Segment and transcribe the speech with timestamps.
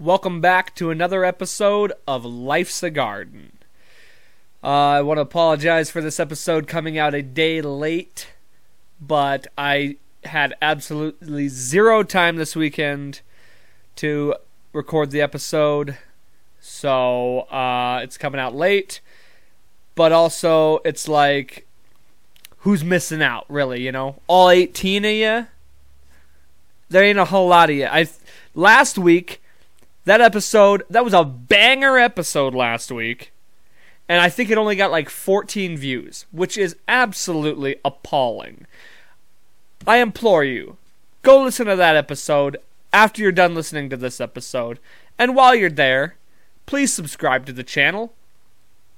[0.00, 3.52] Welcome back to another episode of Life's a Garden.
[4.60, 8.32] Uh, I want to apologize for this episode coming out a day late,
[9.00, 13.20] but I had absolutely zero time this weekend
[13.94, 14.34] to
[14.72, 15.96] record the episode,
[16.58, 19.00] so uh, it's coming out late.
[19.94, 21.68] But also, it's like,
[22.58, 23.82] who's missing out, really?
[23.82, 25.46] You know, all 18 of you.
[26.88, 27.86] There ain't a whole lot of you.
[27.86, 28.08] I
[28.56, 29.40] last week
[30.04, 33.32] that episode, that was a banger episode last week.
[34.08, 38.66] And I think it only got like 14 views, which is absolutely appalling.
[39.86, 40.76] I implore you,
[41.22, 42.58] go listen to that episode
[42.92, 44.78] after you're done listening to this episode.
[45.18, 46.16] And while you're there,
[46.66, 48.12] please subscribe to the channel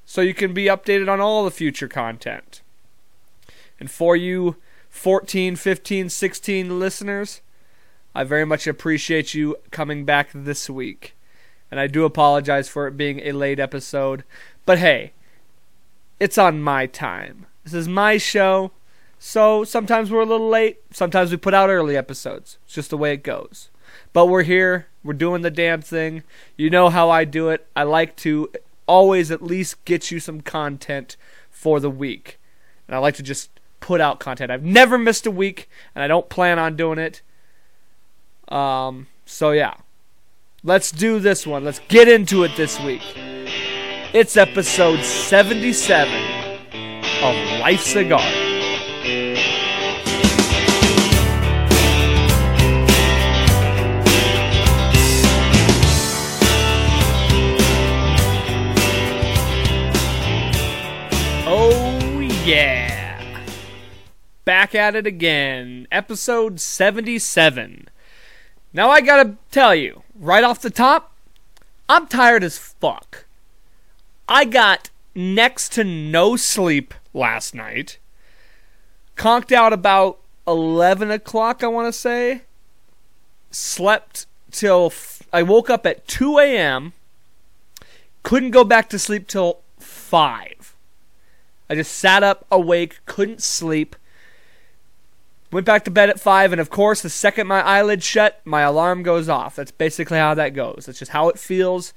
[0.04, 2.62] so you can be updated on all the future content.
[3.78, 4.56] And for you
[4.90, 7.40] 14, 15, 16 listeners,
[8.16, 11.14] I very much appreciate you coming back this week.
[11.70, 14.24] And I do apologize for it being a late episode.
[14.64, 15.12] But hey,
[16.18, 17.44] it's on my time.
[17.62, 18.70] This is my show.
[19.18, 20.78] So sometimes we're a little late.
[20.92, 22.56] Sometimes we put out early episodes.
[22.64, 23.68] It's just the way it goes.
[24.14, 24.86] But we're here.
[25.04, 26.22] We're doing the damn thing.
[26.56, 27.66] You know how I do it.
[27.76, 28.50] I like to
[28.86, 31.18] always at least get you some content
[31.50, 32.38] for the week.
[32.88, 34.50] And I like to just put out content.
[34.50, 37.20] I've never missed a week, and I don't plan on doing it.
[38.48, 39.74] Um, so yeah,
[40.62, 41.64] let's do this one.
[41.64, 43.02] Let's get into it this week.
[44.14, 46.36] It's episode 77
[47.22, 48.20] of Life Cigar.
[61.48, 63.20] Oh yeah.
[64.44, 65.86] Back at it again.
[65.90, 67.88] Episode 77.
[68.76, 71.14] Now I gotta tell you, right off the top,
[71.88, 73.24] I'm tired as fuck.
[74.28, 77.96] I got next to no sleep last night.
[79.16, 82.42] Conked out about 11 o'clock, I want to say.
[83.50, 84.88] Slept till.
[84.92, 86.92] F- I woke up at 2 a.m.
[88.22, 90.76] Couldn't go back to sleep till 5.
[91.70, 93.96] I just sat up awake, couldn't sleep
[95.56, 98.60] Went back to bed at 5, and of course, the second my eyelids shut, my
[98.60, 99.56] alarm goes off.
[99.56, 100.84] That's basically how that goes.
[100.84, 101.94] That's just how it feels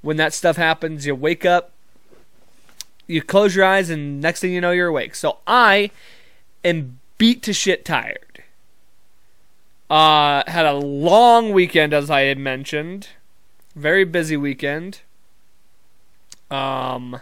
[0.00, 1.06] when that stuff happens.
[1.06, 1.70] You wake up,
[3.06, 5.14] you close your eyes, and next thing you know, you're awake.
[5.14, 5.92] So I
[6.64, 8.42] am beat to shit tired.
[9.88, 13.10] Uh, had a long weekend, as I had mentioned.
[13.76, 15.02] Very busy weekend.
[16.50, 17.20] Um,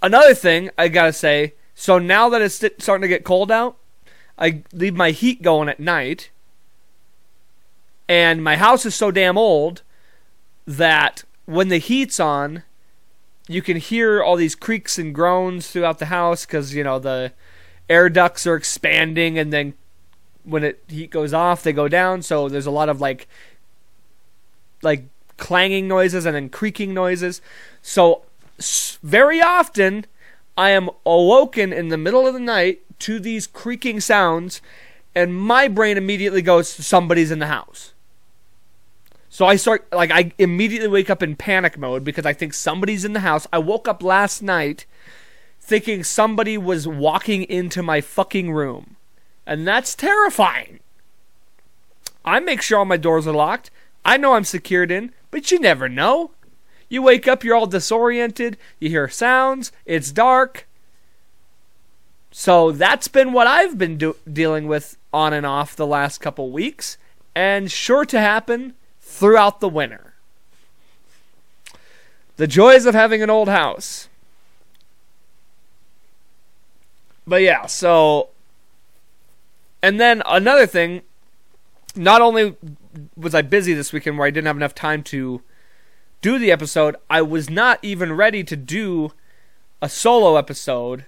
[0.00, 3.76] another thing I gotta say so now that it's starting to get cold out,
[4.38, 6.30] I leave my heat going at night.
[8.08, 9.82] And my house is so damn old
[10.66, 12.62] that when the heat's on,
[13.48, 17.32] you can hear all these creaks and groans throughout the house because, you know, the
[17.88, 19.74] air ducts are expanding and then
[20.44, 22.22] when it heat goes off, they go down.
[22.22, 23.28] So there's a lot of like,
[24.82, 25.04] like
[25.36, 27.40] clanging noises and then creaking noises.
[27.80, 28.22] So
[28.58, 30.06] very often
[30.56, 34.60] I am awoken in the middle of the night to these creaking sounds,
[35.14, 37.94] and my brain immediately goes, somebody's in the house.
[39.28, 43.04] So I start, like, I immediately wake up in panic mode because I think somebody's
[43.04, 43.46] in the house.
[43.50, 44.84] I woke up last night
[45.58, 48.96] thinking somebody was walking into my fucking room.
[49.46, 50.80] And that's terrifying.
[52.24, 53.70] I make sure all my doors are locked.
[54.04, 56.32] I know I'm secured in, but you never know.
[56.92, 60.68] You wake up, you're all disoriented, you hear sounds, it's dark.
[62.30, 66.50] So that's been what I've been do- dealing with on and off the last couple
[66.50, 66.98] weeks,
[67.34, 70.12] and sure to happen throughout the winter.
[72.36, 74.10] The joys of having an old house.
[77.26, 78.28] But yeah, so.
[79.82, 81.00] And then another thing,
[81.96, 82.54] not only
[83.16, 85.40] was I busy this weekend where I didn't have enough time to
[86.22, 89.12] do the episode, I was not even ready to do
[89.82, 91.04] a solo episode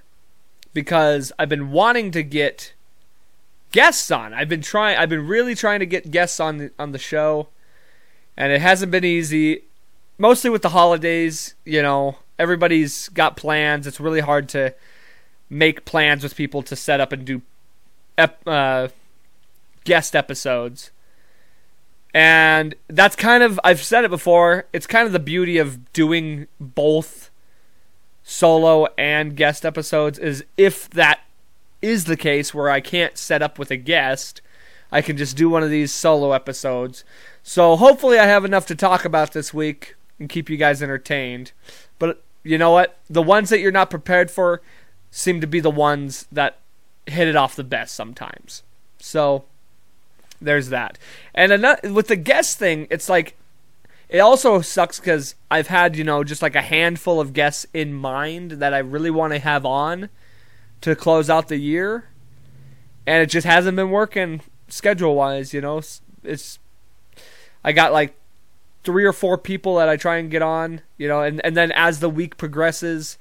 [0.75, 2.75] because I've been wanting to get
[3.71, 4.35] guests on.
[4.35, 7.49] I've been trying I've been really trying to get guests on the, on the show
[8.37, 9.63] and it hasn't been easy.
[10.19, 13.87] Mostly with the holidays, you know, everybody's got plans.
[13.87, 14.75] It's really hard to
[15.49, 17.43] make plans with people to set up and do
[18.19, 18.89] ep- uh,
[19.85, 20.91] guest episodes.
[22.15, 26.47] And that's kind of, I've said it before, it's kind of the beauty of doing
[26.61, 27.31] both
[28.23, 31.21] solo and guest episodes is if that
[31.83, 34.41] is the case where I can't set up with a guest,
[34.93, 37.05] I can just do one of these solo episodes.
[37.43, 41.51] So hopefully I have enough to talk about this week and keep you guys entertained.
[41.99, 42.97] But you know what?
[43.11, 44.63] The ones that you're not prepared for
[45.11, 46.59] seem to be the ones that
[47.07, 48.63] hit it off the best sometimes.
[48.99, 49.45] So
[50.45, 50.99] there's that.
[51.35, 53.37] And another, with the guest thing, it's like
[54.09, 57.95] it also sucks because I've had you know just like a handful of guests in
[57.95, 60.09] mind that I really want to have on
[60.83, 62.11] to close out the year,
[63.07, 65.55] and it just hasn't been working schedule wise.
[65.55, 65.83] You know,
[66.23, 66.59] it's
[67.65, 68.15] I got like
[68.85, 70.83] three or four people that I try and get on.
[70.99, 73.19] You know, and and then as the week progresses.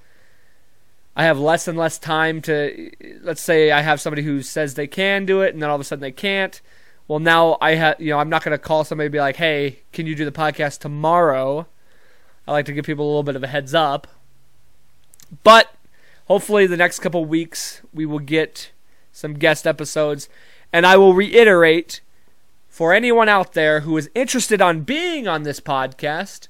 [1.16, 2.90] I have less and less time to
[3.22, 5.82] let's say I have somebody who says they can do it and then all of
[5.82, 6.60] a sudden they can't.
[7.08, 9.38] Well, now I have you know I'm not going to call somebody and be like,
[9.38, 11.68] "Hey, can you do the podcast tomorrow?"
[12.48, 14.08] I like to give people a little bit of a heads up.
[15.44, 15.74] But
[16.26, 18.72] hopefully the next couple weeks we will get
[19.12, 20.28] some guest episodes
[20.72, 22.02] and I will reiterate
[22.68, 26.48] for anyone out there who is interested on being on this podcast,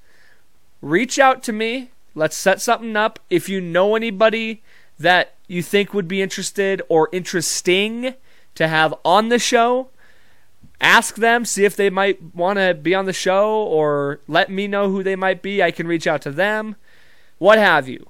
[0.82, 1.92] reach out to me.
[2.16, 3.20] Let's set something up.
[3.30, 4.64] If you know anybody
[4.98, 8.14] that you think would be interested or interesting
[8.56, 9.90] to have on the show,
[10.82, 14.68] ask them, see if they might want to be on the show or let me
[14.68, 15.64] know who they might be.
[15.64, 16.76] I can reach out to them,
[17.38, 18.10] what have you.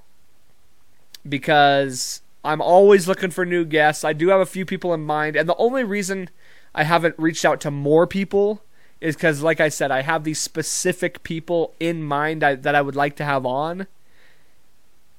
[1.27, 4.03] Because I'm always looking for new guests.
[4.03, 6.29] I do have a few people in mind, and the only reason
[6.75, 8.61] I haven't reached out to more people
[8.99, 12.95] is because, like I said, I have these specific people in mind that I would
[12.95, 13.87] like to have on,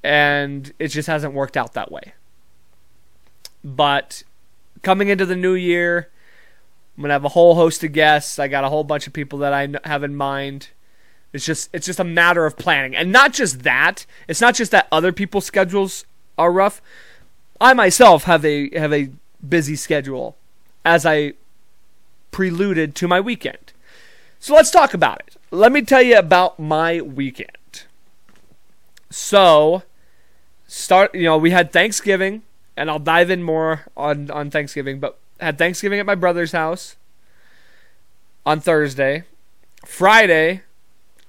[0.02, 2.14] and it just hasn't worked out that way.
[3.62, 4.22] But
[4.82, 6.08] coming into the new year,
[6.96, 8.38] I'm gonna have a whole host of guests.
[8.38, 10.68] I got a whole bunch of people that I have in mind.
[11.32, 14.06] It's just it's just a matter of planning, and not just that.
[14.28, 16.04] It's not just that other people's schedules
[16.38, 16.80] are rough.
[17.60, 19.10] I myself have a have a
[19.46, 20.36] busy schedule,
[20.84, 21.32] as I
[22.30, 23.72] preluded to my weekend.
[24.38, 25.36] So let's talk about it.
[25.50, 27.84] Let me tell you about my weekend.
[29.10, 29.82] So,
[30.68, 31.14] start.
[31.14, 32.42] You know, we had Thanksgiving,
[32.76, 36.96] and I'll dive in more on on Thanksgiving, but had Thanksgiving at my brother's house
[38.46, 39.24] on Thursday.
[39.84, 40.62] Friday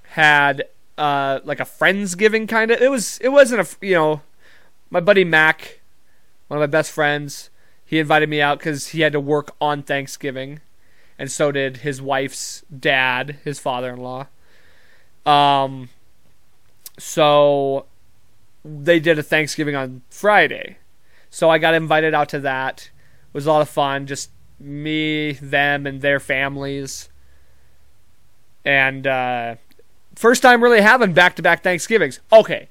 [0.09, 0.65] had
[0.97, 2.81] uh, like a friendsgiving kind of.
[2.81, 4.21] It was it wasn't a you know
[4.89, 5.81] my buddy Mac,
[6.47, 7.49] one of my best friends.
[7.85, 10.61] He invited me out because he had to work on Thanksgiving,
[11.19, 14.27] and so did his wife's dad, his father-in-law.
[15.25, 15.89] Um,
[16.97, 17.85] so
[18.63, 20.77] they did a Thanksgiving on Friday,
[21.29, 22.89] so I got invited out to that
[23.35, 24.07] was a lot of fun.
[24.07, 27.09] Just me, them, and their families.
[28.63, 29.55] And uh,
[30.15, 32.21] first time really having back to back Thanksgivings.
[32.31, 32.69] Okay.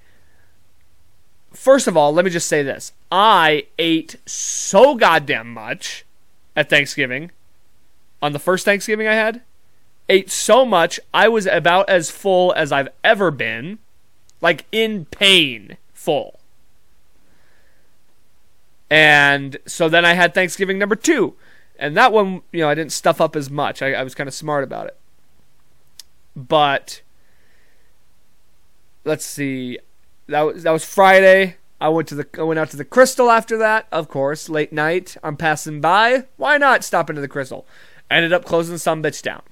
[1.52, 2.92] First of all, let me just say this.
[3.12, 6.04] I ate so goddamn much
[6.56, 7.30] at Thanksgiving.
[8.20, 9.42] On the first Thanksgiving I had,
[10.08, 13.78] ate so much, I was about as full as I've ever been.
[14.40, 16.40] Like in pain, full.
[18.90, 21.34] And so then I had Thanksgiving number two.
[21.78, 23.82] And that one, you know, I didn't stuff up as much.
[23.82, 24.96] I, I was kind of smart about it.
[26.36, 27.02] But
[29.04, 29.78] let's see.
[30.28, 31.56] That was that was Friday.
[31.80, 34.72] I went to the I went out to the Crystal after that, of course, late
[34.72, 35.16] night.
[35.22, 36.24] I'm passing by.
[36.36, 37.66] Why not stop into the Crystal?
[38.10, 39.42] Ended up closing some bitch down.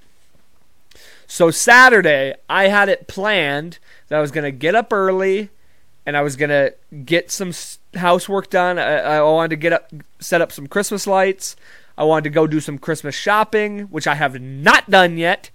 [1.27, 5.51] So Saturday, I had it planned that I was gonna get up early
[6.05, 6.71] and I was gonna
[7.05, 7.53] get some
[7.95, 8.79] housework done.
[8.79, 11.57] I, I wanted to get up, set up some Christmas lights.
[11.97, 15.51] I wanted to go do some Christmas shopping, which I have not done yet.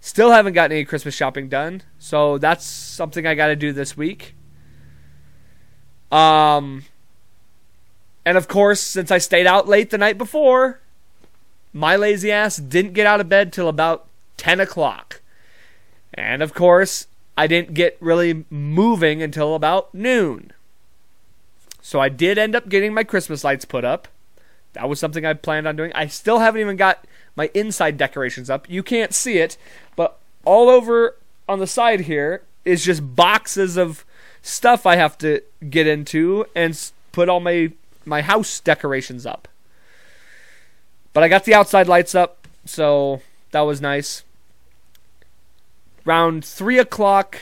[0.00, 3.96] Still haven't gotten any Christmas shopping done, so that's something I got to do this
[3.96, 4.34] week.
[6.10, 6.84] Um,
[8.24, 10.80] and of course, since I stayed out late the night before,
[11.72, 15.20] my lazy ass didn't get out of bed till about ten o'clock.
[16.12, 17.06] And of course,
[17.42, 20.52] I didn't get really moving until about noon.
[21.80, 24.06] So I did end up getting my Christmas lights put up.
[24.74, 25.90] That was something I planned on doing.
[25.92, 28.70] I still haven't even got my inside decorations up.
[28.70, 29.56] You can't see it,
[29.96, 31.16] but all over
[31.48, 34.04] on the side here is just boxes of
[34.40, 36.78] stuff I have to get into and
[37.10, 37.72] put all my
[38.04, 39.48] my house decorations up.
[41.12, 43.20] But I got the outside lights up, so
[43.50, 44.22] that was nice
[46.06, 47.40] around three o'clock,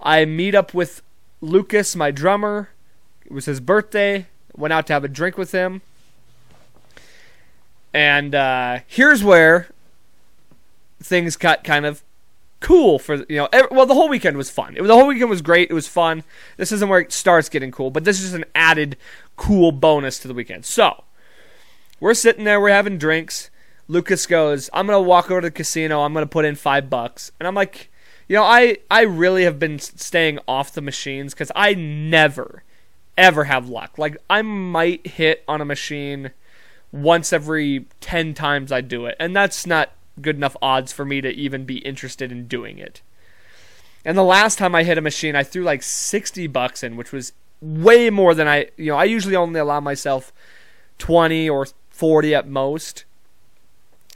[0.00, 1.02] I meet up with
[1.40, 2.70] Lucas, my drummer.
[3.24, 4.26] It was his birthday.
[4.56, 5.82] Went out to have a drink with him.
[7.92, 9.68] And uh, here's where
[11.02, 12.02] things got kind of
[12.60, 13.48] cool for you know.
[13.52, 14.76] Every, well, the whole weekend was fun.
[14.76, 15.70] It, the whole weekend was great.
[15.70, 16.24] It was fun.
[16.56, 18.96] This isn't where it starts getting cool, but this is an added
[19.36, 20.64] cool bonus to the weekend.
[20.64, 21.04] So
[22.00, 23.50] we're sitting there, we're having drinks.
[23.88, 26.02] Lucas goes, "I'm gonna walk over to the casino.
[26.02, 27.90] I'm gonna put in five bucks," and I'm like,
[28.28, 32.64] you know, I I really have been staying off the machines because I never,
[33.16, 33.98] ever have luck.
[33.98, 36.32] Like I might hit on a machine
[36.92, 41.20] once every ten times I do it, and that's not good enough odds for me
[41.20, 43.02] to even be interested in doing it.
[44.04, 47.12] And the last time I hit a machine, I threw like 60 bucks in, which
[47.12, 50.32] was way more than I, you know, I usually only allow myself
[50.98, 53.04] 20 or 40 at most.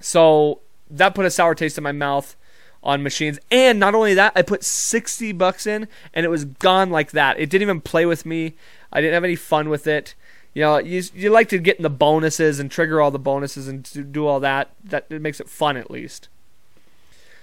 [0.00, 2.36] So that put a sour taste in my mouth
[2.82, 3.38] on machines.
[3.50, 7.38] And not only that, I put 60 bucks in and it was gone like that.
[7.38, 8.54] It didn't even play with me.
[8.92, 10.14] I didn't have any fun with it.
[10.54, 13.68] You know, you you like to get in the bonuses and trigger all the bonuses
[13.68, 14.70] and do all that.
[14.82, 16.28] That it makes it fun at least.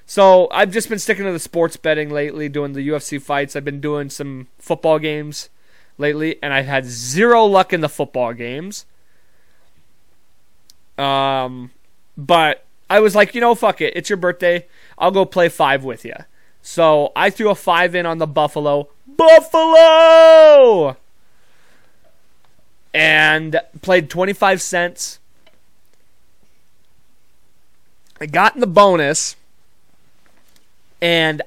[0.06, 3.56] So I've just been sticking to the sports betting lately, doing the UFC fights.
[3.56, 5.50] I've been doing some football games
[5.98, 8.86] lately, and I've had zero luck in the football games.
[10.98, 11.72] Um,
[12.18, 13.94] but I was like, you know, fuck it.
[13.96, 14.66] It's your birthday.
[14.98, 16.16] I'll go play five with you.
[16.62, 18.90] So I threw a five in on the Buffalo.
[19.06, 20.98] Buffalo!
[22.94, 25.20] And played 25 cents.
[28.20, 29.36] I got in the bonus
[31.02, 31.44] and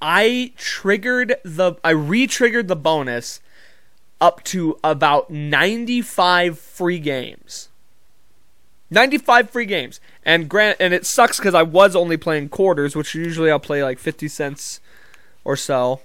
[0.00, 3.40] I triggered the I re-triggered the bonus
[4.20, 7.68] up to about 95 free games.
[8.90, 10.00] 95 free games.
[10.24, 13.82] And grant and it sucks cuz I was only playing quarters, which usually I'll play
[13.82, 14.80] like 50 cents
[15.44, 16.00] or so.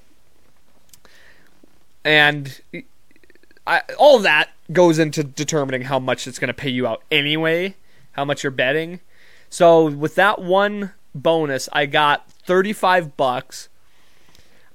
[2.04, 2.62] And
[3.68, 7.76] I, all that goes into determining how much it's going to pay you out anyway,
[8.14, 9.00] how much you're betting.
[9.50, 13.70] So with that one bonus, I got 35 bucks.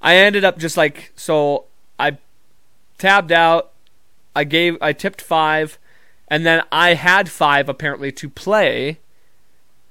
[0.01, 1.65] I ended up just like so
[1.99, 2.17] I
[2.97, 3.71] tabbed out,
[4.35, 5.79] I gave I tipped 5
[6.27, 8.99] and then I had 5 apparently to play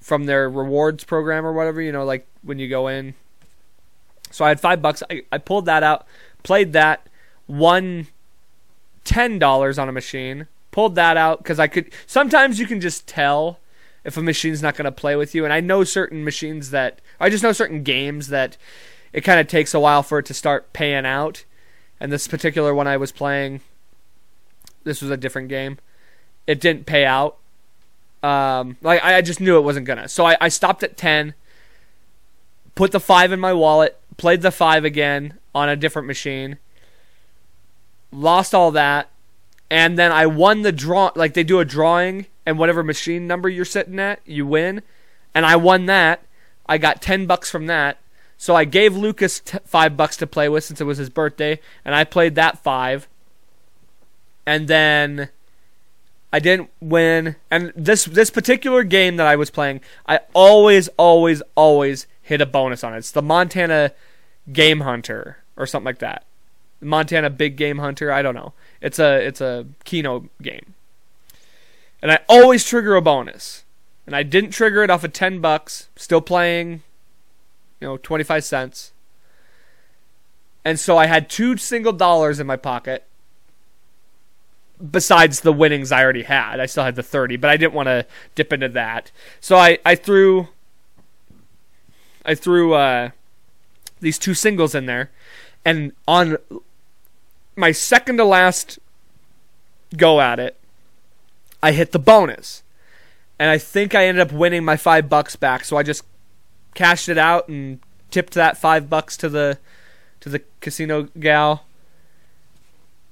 [0.00, 3.14] from their rewards program or whatever, you know, like when you go in.
[4.30, 5.02] So I had 5 bucks.
[5.10, 6.06] I, I pulled that out,
[6.42, 7.08] played that,
[7.46, 8.08] won
[9.04, 13.58] $10 on a machine, pulled that out cuz I could sometimes you can just tell
[14.06, 15.44] if a machine's not going to play with you.
[15.44, 18.56] And I know certain machines that I just know certain games that
[19.12, 21.44] it kind of takes a while for it to start paying out.
[21.98, 23.62] And this particular one I was playing,
[24.84, 25.78] this was a different game.
[26.46, 27.36] It didn't pay out.
[28.22, 30.08] Um, like I just knew it wasn't gonna.
[30.08, 31.34] So I, I stopped at ten.
[32.74, 33.98] Put the five in my wallet.
[34.16, 36.58] Played the five again on a different machine.
[38.10, 39.10] Lost all that,
[39.70, 41.10] and then I won the draw.
[41.14, 44.82] Like they do a drawing and whatever machine number you're sitting at, you win.
[45.34, 46.22] And I won that.
[46.66, 47.98] I got 10 bucks from that.
[48.38, 51.58] So I gave Lucas t- 5 bucks to play with since it was his birthday,
[51.84, 53.08] and I played that 5.
[54.46, 55.30] And then
[56.36, 57.36] I didn't win.
[57.50, 62.46] And this this particular game that I was playing, I always always always hit a
[62.46, 62.98] bonus on it.
[62.98, 63.92] It's the Montana
[64.52, 66.24] Game Hunter or something like that.
[66.80, 68.52] Montana Big Game Hunter, I don't know.
[68.80, 70.74] It's a it's a Keno game
[72.02, 73.64] and I always trigger a bonus.
[74.06, 76.82] And I didn't trigger it off of 10 bucks, still playing,
[77.80, 78.92] you know, 25 cents.
[80.64, 83.04] And so I had two single dollars in my pocket.
[84.90, 87.86] Besides the winnings I already had, I still had the 30, but I didn't want
[87.86, 89.10] to dip into that.
[89.40, 90.48] So I, I threw
[92.26, 93.10] I threw uh,
[94.00, 95.10] these two singles in there,
[95.64, 96.36] and on
[97.54, 98.78] my second to last
[99.96, 100.56] go at it,
[101.62, 102.62] I hit the bonus.
[103.38, 106.04] And I think I ended up winning my five bucks back, so I just
[106.74, 107.80] cashed it out and
[108.10, 109.58] tipped that five bucks to the
[110.20, 111.65] to the casino gal.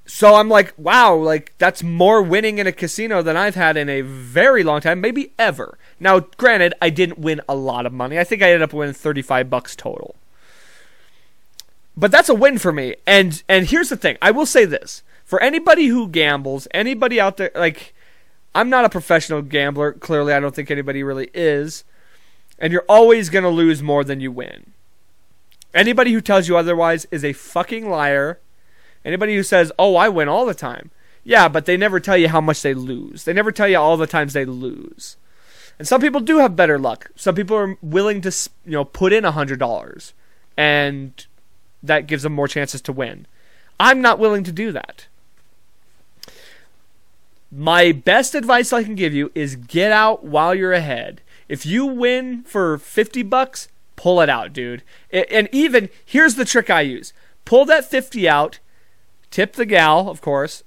[0.06, 3.88] So I'm like, wow, like that's more winning in a casino than I've had in
[3.88, 5.78] a very long time, maybe ever.
[5.98, 8.18] Now, granted, I didn't win a lot of money.
[8.18, 10.14] I think I ended up winning 35 bucks total.
[11.96, 12.96] But that's a win for me.
[13.06, 14.18] And and here's the thing.
[14.20, 15.02] I will say this.
[15.24, 17.94] For anybody who gambles, anybody out there like
[18.54, 19.92] I'm not a professional gambler.
[19.92, 21.84] Clearly, I don't think anybody really is.
[22.58, 24.72] And you're always going to lose more than you win.
[25.72, 28.38] Anybody who tells you otherwise is a fucking liar.
[29.04, 30.90] Anybody who says, oh, I win all the time.
[31.22, 33.24] Yeah, but they never tell you how much they lose.
[33.24, 35.16] They never tell you all the times they lose.
[35.78, 37.10] And some people do have better luck.
[37.16, 38.30] Some people are willing to,
[38.64, 40.12] you know, put in a $100
[40.56, 41.26] and
[41.82, 43.26] that gives them more chances to win.
[43.78, 45.06] I'm not willing to do that.
[47.50, 51.20] My best advice I can give you is get out while you're ahead.
[51.48, 54.82] If you win for 50 bucks, pull it out, dude.
[55.12, 57.12] And even here's the trick I use.
[57.44, 58.58] Pull that 50 out,
[59.34, 60.62] tip the gal, of course.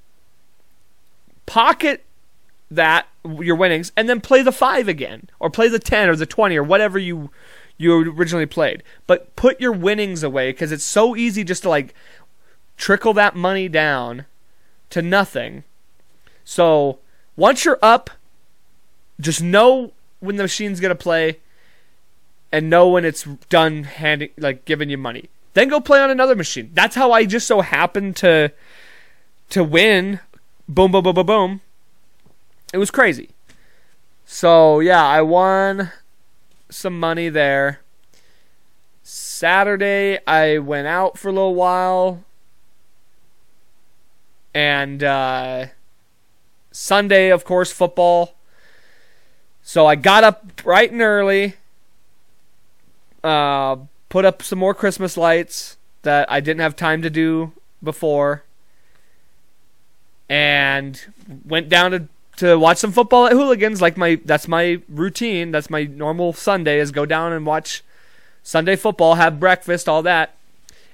[1.45, 2.03] Pocket
[2.69, 6.25] that your winnings and then play the 5 again or play the 10 or the
[6.25, 7.31] 20 or whatever you
[7.77, 8.83] you originally played.
[9.05, 11.93] But put your winnings away cuz it's so easy just to like
[12.75, 14.25] trickle that money down
[14.89, 15.63] to nothing.
[16.43, 16.99] So,
[17.37, 18.09] once you're up,
[19.17, 21.39] just know when the machine's going to play
[22.51, 25.29] and know when it's done handing like giving you money.
[25.57, 26.69] Then go play on another machine.
[26.75, 28.53] That's how I just so happened to
[29.49, 30.19] to win.
[30.69, 31.61] Boom boom boom boom boom.
[32.71, 33.29] It was crazy.
[34.23, 35.91] So, yeah, I won
[36.69, 37.79] some money there.
[39.01, 42.23] Saturday I went out for a little while.
[44.53, 45.65] And uh
[46.69, 48.35] Sunday, of course, football.
[49.63, 51.55] So I got up bright and early,
[53.23, 53.77] uh,
[54.09, 58.43] put up some more Christmas lights that I didn't have time to do before,
[60.29, 60.99] and
[61.45, 63.81] went down to to watch some football at Hooligans.
[63.81, 65.51] Like my that's my routine.
[65.51, 67.83] That's my normal Sunday is go down and watch
[68.43, 70.35] Sunday football, have breakfast, all that.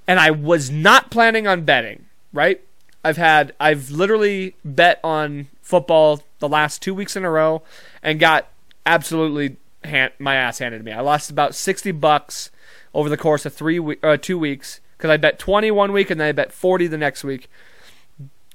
[0.07, 2.05] And I was not planning on betting.
[2.31, 2.61] Right?
[3.03, 7.61] I've had I've literally bet on football the last two weeks in a row
[8.01, 8.47] and got
[8.85, 10.91] absolutely hand, my ass handed to me.
[10.91, 12.49] I lost about 60 bucks
[12.93, 16.09] over the course of three we- uh, two weeks because I bet 20 one week
[16.09, 17.49] and then I bet 40 the next week.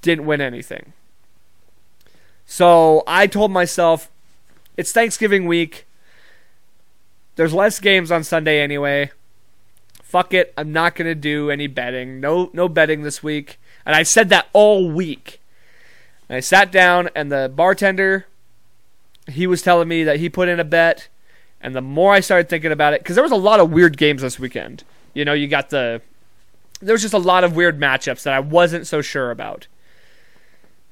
[0.00, 0.92] Didn't win anything.
[2.47, 4.11] So I told myself,
[4.76, 5.87] it's Thanksgiving week.
[7.37, 9.11] There's less games on Sunday anyway.
[10.02, 12.21] Fuck it, I'm not gonna do any betting.
[12.21, 13.61] No, no betting this week.
[13.85, 15.40] And I said that all week.
[16.28, 18.26] And I sat down, and the bartender
[19.28, 21.09] he was telling me that he put in a bet,
[21.60, 23.96] and the more I started thinking about it, because there was a lot of weird
[23.96, 24.84] games this weekend.
[25.14, 26.00] You know, you got the
[26.80, 29.66] there was just a lot of weird matchups that I wasn't so sure about.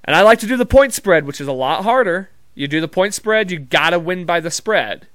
[0.04, 2.30] And I like to do the point spread, which is a lot harder.
[2.54, 5.06] You do the point spread, you gotta win by the spread.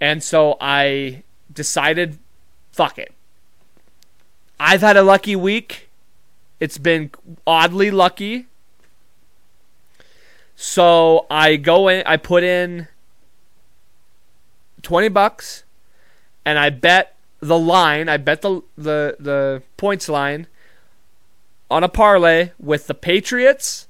[0.00, 1.22] And so I
[1.52, 2.18] decided,
[2.72, 3.12] fuck it.
[4.58, 5.88] I've had a lucky week.
[6.58, 7.10] It's been
[7.46, 8.46] oddly lucky.
[10.56, 12.88] So I go in, I put in
[14.84, 15.64] 20 bucks
[16.44, 20.46] and I bet the line, I bet the the the points line
[21.70, 23.88] on a parlay with the Patriots,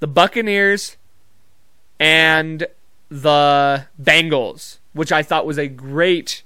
[0.00, 0.96] the Buccaneers,
[1.98, 2.66] and
[3.08, 6.42] the Bengals, which I thought was a great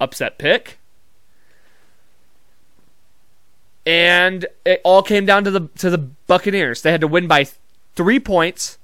[0.00, 0.78] upset pick.
[3.86, 6.82] And it all came down to the to the Buccaneers.
[6.82, 7.46] They had to win by
[7.94, 8.78] three points,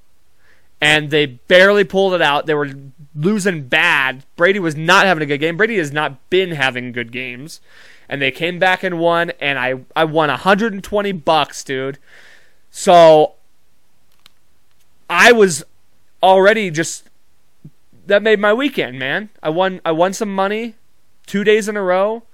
[0.80, 2.46] and they barely pulled it out.
[2.46, 2.70] They were
[3.14, 4.24] losing bad.
[4.36, 5.56] Brady was not having a good game.
[5.56, 7.60] Brady has not been having good games.
[8.08, 11.98] And they came back and won, and I, I won 120 bucks, dude.
[12.70, 13.34] So
[15.08, 15.64] I was
[16.22, 17.08] already just
[18.06, 19.30] that made my weekend, man.
[19.42, 20.74] I won I won some money
[21.26, 22.24] two days in a row.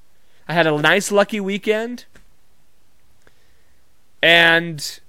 [0.49, 2.07] I had a nice lucky weekend.
[4.23, 5.01] And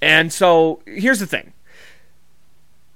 [0.00, 1.52] and so here's the thing.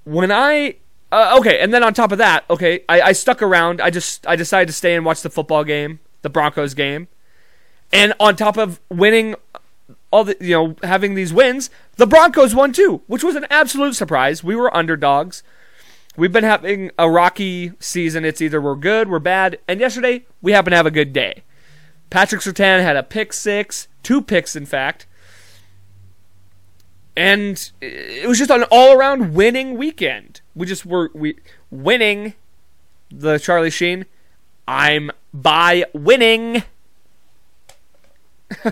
[0.04, 0.76] When I
[1.12, 3.80] uh, okay, and then on top of that, okay, I, I stuck around.
[3.80, 7.08] I just I decided to stay and watch the football game, the Broncos game,
[7.92, 9.36] and on top of winning
[10.10, 13.94] all the you know having these wins, the Broncos won too, which was an absolute
[13.94, 14.42] surprise.
[14.42, 15.42] We were underdogs.
[16.16, 18.24] We've been having a rocky season.
[18.24, 21.44] It's either we're good, we're bad, and yesterday we happened to have a good day.
[22.10, 25.06] Patrick Surtain had a pick six, two picks in fact
[27.16, 30.42] and it was just an all-around winning weekend.
[30.54, 31.36] We just were we
[31.70, 32.34] winning
[33.10, 34.06] the Charlie Sheen.
[34.68, 36.64] I'm by winning.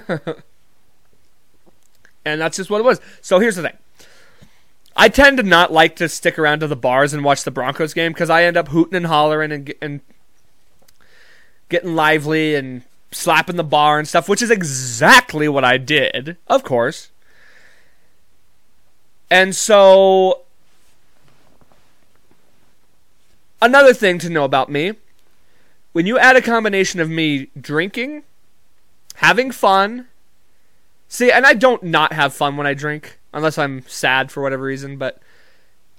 [2.25, 3.01] and that's just what it was.
[3.21, 3.77] So here's the thing.
[4.97, 7.95] I tend to not like to stick around to the bars and watch the Broncos
[7.95, 10.01] game because I end up hooting and hollering and, and
[11.69, 16.63] getting lively and slapping the bar and stuff, which is exactly what I did, of
[16.63, 17.11] course.
[19.35, 20.43] And so,
[23.61, 24.93] another thing to know about me
[25.91, 28.23] when you add a combination of me drinking,
[29.17, 30.07] having fun,
[31.09, 34.63] see, and I don't not have fun when I drink, unless I'm sad for whatever
[34.63, 35.21] reason, but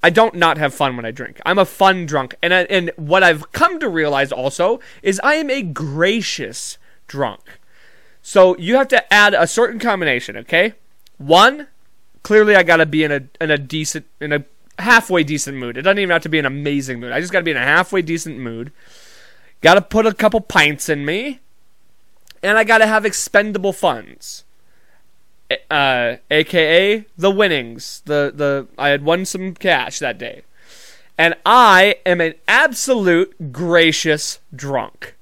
[0.02, 1.42] I don't not have fun when I drink.
[1.46, 2.36] I'm a fun drunk.
[2.42, 7.60] And, I, and what I've come to realize also is I am a gracious drunk.
[8.22, 10.76] So you have to add a certain combination, okay?
[11.18, 11.68] One,
[12.26, 14.44] clearly I got to be in a in a decent in a
[14.80, 15.78] halfway decent mood.
[15.78, 17.12] It doesn't even have to be an amazing mood.
[17.12, 18.72] I just got to be in a halfway decent mood.
[19.62, 21.40] Got to put a couple pints in me,
[22.42, 24.44] and I got to have expendable funds.
[25.70, 28.02] uh, aka the winnings.
[28.06, 30.44] The the I had won some cash that day,
[31.18, 35.16] and I am an absolute gracious drunk.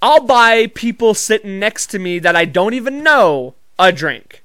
[0.00, 4.41] I'll buy people sitting next to me that I don't even know a drink.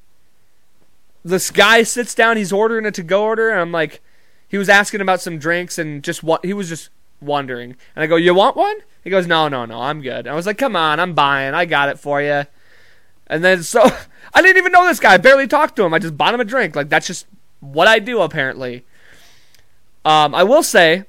[1.23, 4.01] This guy sits down, he's ordering a to go order, and I'm like,
[4.47, 6.89] he was asking about some drinks and just what he was just
[7.21, 7.75] wondering.
[7.95, 8.77] And I go, You want one?
[9.03, 10.19] He goes, No, no, no, I'm good.
[10.19, 11.53] And I was like, Come on, I'm buying.
[11.53, 12.45] I got it for you.
[13.27, 13.81] And then so
[14.33, 15.13] I didn't even know this guy.
[15.13, 15.93] I barely talked to him.
[15.93, 16.75] I just bought him a drink.
[16.75, 17.27] Like that's just
[17.59, 18.85] what I do apparently.
[20.05, 21.03] Um, I will say,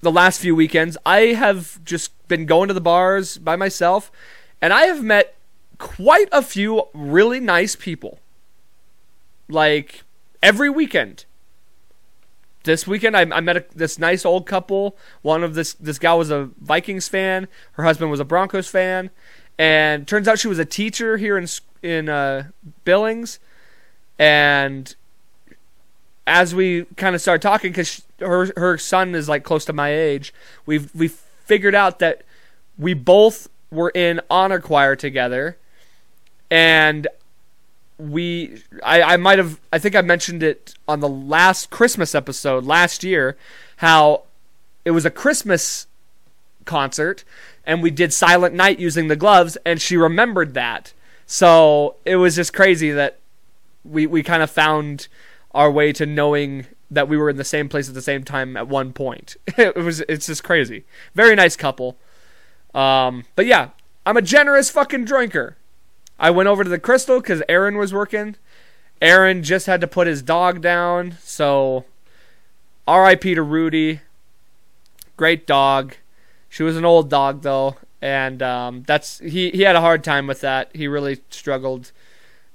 [0.00, 4.12] the last few weekends I have just been going to the bars by myself,
[4.62, 5.36] and I have met
[5.78, 8.20] quite a few really nice people.
[9.50, 10.02] Like
[10.42, 11.24] every weekend.
[12.64, 14.96] This weekend, I, I met a, this nice old couple.
[15.22, 17.48] One of this this gal was a Vikings fan.
[17.72, 19.10] Her husband was a Broncos fan,
[19.58, 21.46] and turns out she was a teacher here in
[21.82, 22.48] in uh,
[22.84, 23.38] Billings.
[24.18, 24.94] And
[26.26, 29.92] as we kind of started talking, because her her son is like close to my
[29.94, 30.34] age,
[30.66, 32.22] we've we figured out that
[32.76, 35.56] we both were in honor choir together,
[36.50, 37.08] and
[38.00, 42.64] we I, I might have I think I mentioned it on the last Christmas episode
[42.64, 43.36] last year
[43.76, 44.24] how
[44.84, 45.86] it was a Christmas
[46.64, 47.24] concert
[47.64, 50.92] and we did Silent Night using the gloves and she remembered that.
[51.26, 53.18] So it was just crazy that
[53.84, 55.08] we we kind of found
[55.52, 58.56] our way to knowing that we were in the same place at the same time
[58.56, 59.36] at one point.
[59.58, 60.84] it was it's just crazy.
[61.14, 61.96] Very nice couple.
[62.74, 63.70] Um, but yeah,
[64.06, 65.56] I'm a generous fucking drinker.
[66.20, 68.36] I went over to the Crystal because Aaron was working.
[69.00, 71.86] Aaron just had to put his dog down, so
[72.86, 73.34] R.I.P.
[73.34, 74.02] to Rudy.
[75.16, 75.96] Great dog.
[76.50, 79.50] She was an old dog though, and um, that's he.
[79.50, 80.70] He had a hard time with that.
[80.74, 81.90] He really struggled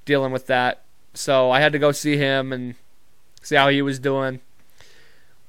[0.06, 0.84] dealing with that.
[1.16, 2.76] So I had to go see him and
[3.42, 4.42] see how he was doing.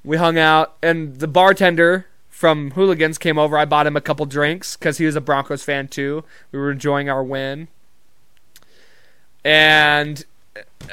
[0.03, 3.57] We hung out, and the bartender from Hooligans came over.
[3.57, 6.23] I bought him a couple drinks because he was a Broncos fan too.
[6.51, 7.67] We were enjoying our win
[9.47, 10.89] and uh,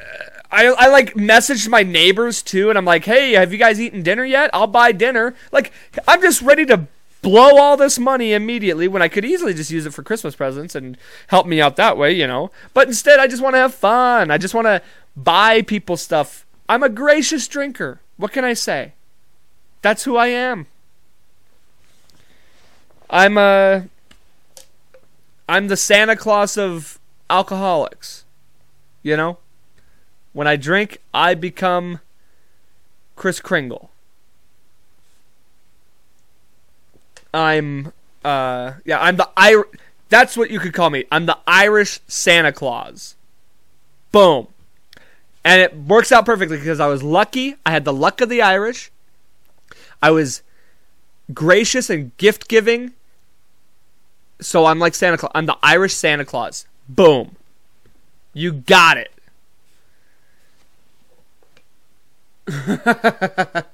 [0.52, 4.04] I, I like messaged my neighbors too, and I'm like, hey, have you guys eaten
[4.04, 4.50] dinner yet?
[4.52, 5.34] I'll buy dinner.
[5.50, 5.72] Like,
[6.06, 6.86] I'm just ready to
[7.20, 10.76] blow all this money immediately when I could easily just use it for Christmas presents
[10.76, 10.96] and
[11.28, 12.52] help me out that way, you know.
[12.74, 14.30] But instead, I just want to have fun.
[14.30, 14.80] I just want to
[15.16, 16.46] buy people stuff.
[16.68, 18.00] I'm a gracious drinker.
[18.18, 18.92] What can I say?
[19.82, 20.68] That's who I am.
[23.10, 23.88] I'm a.
[25.48, 28.23] I'm the Santa Claus of alcoholics.
[29.04, 29.38] You know?
[30.32, 32.00] When I drink, I become
[33.14, 33.90] Kris Kringle.
[37.32, 37.92] I'm
[38.24, 39.62] uh yeah, I'm the I
[40.08, 41.04] that's what you could call me.
[41.12, 43.14] I'm the Irish Santa Claus.
[44.12, 44.48] Boom.
[45.44, 47.56] And it works out perfectly because I was lucky.
[47.66, 48.90] I had the luck of the Irish.
[50.00, 50.42] I was
[51.32, 52.92] gracious and gift giving.
[54.40, 55.32] So I'm like Santa Claus.
[55.34, 56.66] I'm the Irish Santa Claus.
[56.88, 57.36] Boom.
[58.34, 59.12] You got it.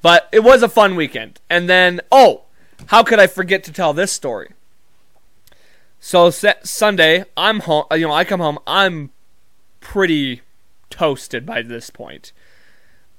[0.00, 1.40] but it was a fun weekend.
[1.50, 2.44] And then, oh,
[2.86, 4.52] how could I forget to tell this story?
[5.98, 7.84] So Sunday, I'm home.
[7.90, 8.60] You know, I come home.
[8.66, 9.10] I'm
[9.80, 10.42] pretty
[10.90, 12.32] toasted by this point.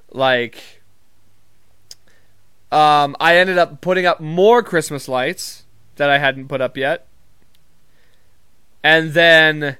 [0.09, 0.81] Like,
[2.71, 5.65] um, I ended up putting up more Christmas lights
[5.97, 7.06] that I hadn't put up yet
[8.83, 9.77] and then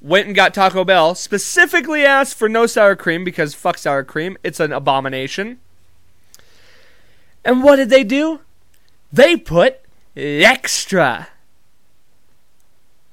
[0.00, 1.14] went and got Taco Bell.
[1.14, 4.36] Specifically asked for no sour cream because fuck sour cream.
[4.42, 5.58] It's an abomination.
[7.44, 8.40] And what did they do?
[9.12, 9.80] They put
[10.16, 11.28] extra.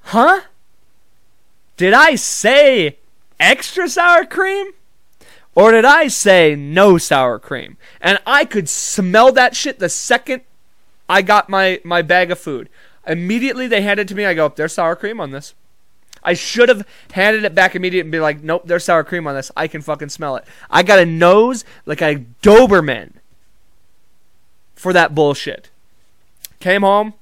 [0.01, 0.41] Huh?
[1.75, 2.97] Did I say
[3.39, 4.71] extra sour cream?
[5.55, 7.77] Or did I say no sour cream?
[7.99, 10.43] And I could smell that shit the second
[11.09, 12.69] I got my, my bag of food.
[13.07, 14.25] Immediately they handed it to me.
[14.25, 15.53] I go, there's sour cream on this.
[16.23, 19.35] I should have handed it back immediately and be like, nope, there's sour cream on
[19.35, 19.51] this.
[19.55, 20.43] I can fucking smell it.
[20.69, 23.13] I got a nose like a Doberman
[24.75, 25.69] for that bullshit.
[26.59, 27.13] Came home,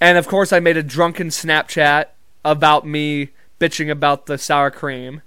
[0.00, 2.06] and of course I made a drunken Snapchat
[2.44, 5.22] about me bitching about the sour cream.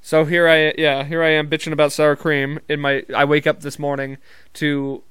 [0.00, 3.46] So here I yeah, here I am bitching about sour cream in my I wake
[3.46, 4.18] up this morning
[4.54, 5.02] to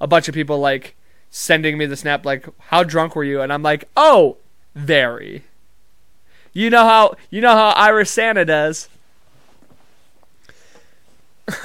[0.00, 0.94] a bunch of people like
[1.32, 4.36] sending me the snap like, "How drunk were you?" And I'm like, "Oh,
[4.76, 5.42] very."
[6.52, 8.88] You know how you know how Irish Santa does.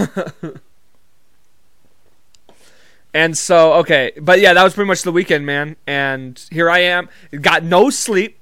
[3.13, 5.75] and so okay, but yeah, that was pretty much the weekend, man.
[5.85, 7.09] And here I am,
[7.41, 8.39] got no sleep.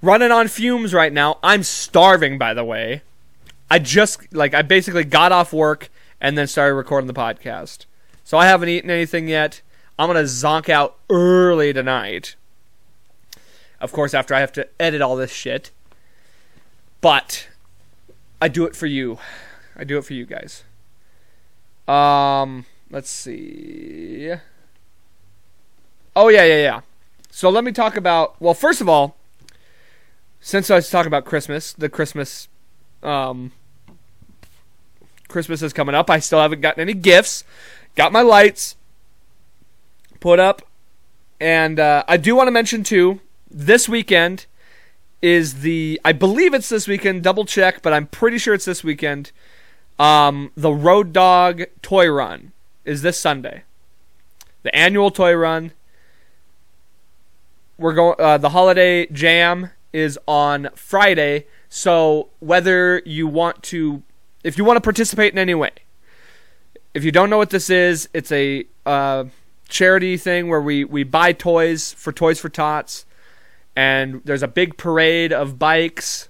[0.00, 1.38] running on fumes right now.
[1.42, 3.02] I'm starving, by the way.
[3.70, 7.86] I just like I basically got off work and then started recording the podcast.
[8.24, 9.62] So I haven't eaten anything yet.
[9.98, 12.36] I'm gonna zonk out early tonight.
[13.80, 15.70] Of course, after I have to edit all this shit.
[17.00, 17.48] But
[18.40, 19.18] I do it for you.
[19.76, 20.64] I do it for you guys.
[21.88, 24.32] Um, let's see.
[26.14, 26.80] Oh yeah, yeah, yeah.
[27.30, 28.40] So let me talk about.
[28.40, 29.16] Well, first of all,
[30.40, 32.48] since I was talking about Christmas, the Christmas,
[33.02, 33.52] um,
[35.28, 36.08] Christmas is coming up.
[36.08, 37.44] I still haven't gotten any gifts.
[37.96, 38.76] Got my lights
[40.22, 40.62] put up,
[41.40, 43.20] and uh, I do want to mention too.
[43.50, 44.46] This weekend
[45.20, 46.00] is the.
[46.04, 47.22] I believe it's this weekend.
[47.22, 49.32] Double check, but I'm pretty sure it's this weekend.
[49.98, 52.52] Um, the Road Dog Toy Run
[52.84, 53.64] is this Sunday.
[54.62, 55.72] The annual toy run
[57.78, 58.14] we're going.
[58.18, 61.46] Uh, the holiday jam is on Friday.
[61.68, 64.02] So whether you want to,
[64.44, 65.72] if you want to participate in any way,
[66.94, 69.24] if you don't know what this is, it's a uh,
[69.68, 73.04] charity thing where we we buy toys for Toys for Tots,
[73.74, 76.28] and there's a big parade of bikes.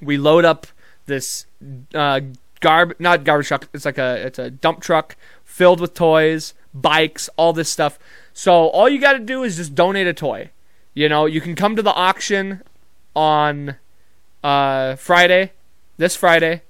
[0.00, 0.66] We load up
[1.06, 1.46] this
[1.94, 2.20] uh,
[2.60, 3.68] garb not garbage truck.
[3.72, 7.98] It's like a it's a dump truck filled with toys, bikes, all this stuff.
[8.32, 10.50] So all you got to do is just donate a toy.
[10.92, 12.62] You know, you can come to the auction
[13.14, 13.76] on
[14.42, 15.52] uh, Friday,
[15.96, 16.62] this Friday.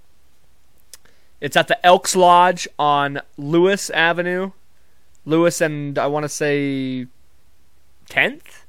[1.40, 4.52] It's at the Elks Lodge on Lewis Avenue.
[5.26, 7.06] Lewis and I want to say
[8.08, 8.64] 10th?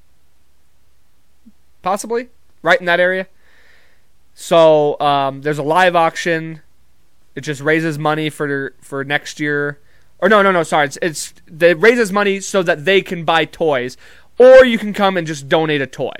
[1.82, 2.30] Possibly?
[2.62, 3.28] Right in that area.
[4.34, 6.62] So um, there's a live auction.
[7.36, 9.80] It just raises money for for next year.
[10.20, 10.64] Or no, no, no.
[10.64, 13.96] Sorry, it's, it's it raises money so that they can buy toys
[14.38, 16.14] or you can come and just donate a toy.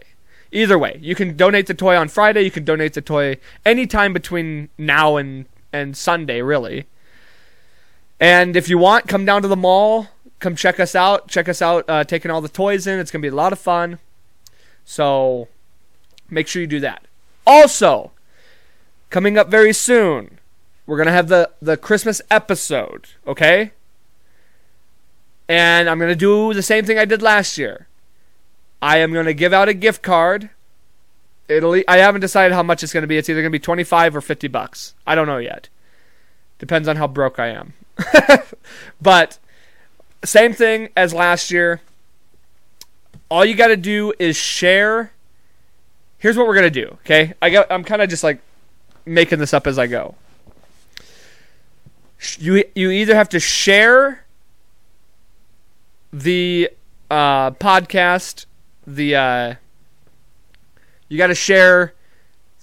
[0.52, 2.44] Either way, you can donate the toy on Friday.
[2.44, 6.88] You can donate the toy anytime between now and and Sunday, really.
[8.20, 10.08] And if you want, come down to the mall.
[10.40, 11.28] Come check us out.
[11.28, 11.86] Check us out.
[11.88, 13.00] Uh, taking all the toys in.
[13.00, 14.00] It's gonna be a lot of fun.
[14.86, 15.48] So
[16.30, 17.06] make sure you do that.
[17.46, 18.12] Also,
[19.10, 20.40] coming up very soon,
[20.86, 23.08] we're gonna have the the Christmas episode.
[23.26, 23.72] Okay.
[25.50, 27.88] And I'm gonna do the same thing I did last year.
[28.82, 30.50] I am going to give out a gift card.
[31.48, 31.82] It'll.
[31.88, 33.18] I haven't decided how much it's going to be.
[33.18, 34.94] It's either going to be 25 or 50 bucks.
[35.06, 35.70] I don't know yet.
[36.60, 37.74] Depends on how broke I am.
[39.02, 39.40] but
[40.24, 41.82] same thing as last year.
[43.30, 45.12] All you got to do is share.
[46.18, 47.34] Here's what we're to do, okay?
[47.42, 48.40] I got I'm kind of just like
[49.06, 50.16] making this up as I go.
[52.40, 54.26] You you either have to share
[56.12, 56.72] the
[57.12, 58.46] uh, podcast
[58.86, 59.56] the uh,
[61.10, 61.94] you got to share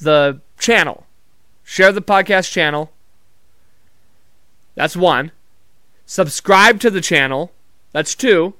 [0.00, 1.06] the channel.
[1.62, 2.90] Share the podcast channel.
[4.74, 5.30] That's one.
[6.06, 7.52] Subscribe to the channel.
[7.92, 8.54] That's two.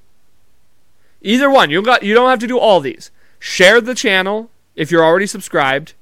[1.23, 1.71] Either one.
[1.71, 3.11] You got you don't have to do all these.
[3.39, 5.95] Share the channel if you're already subscribed.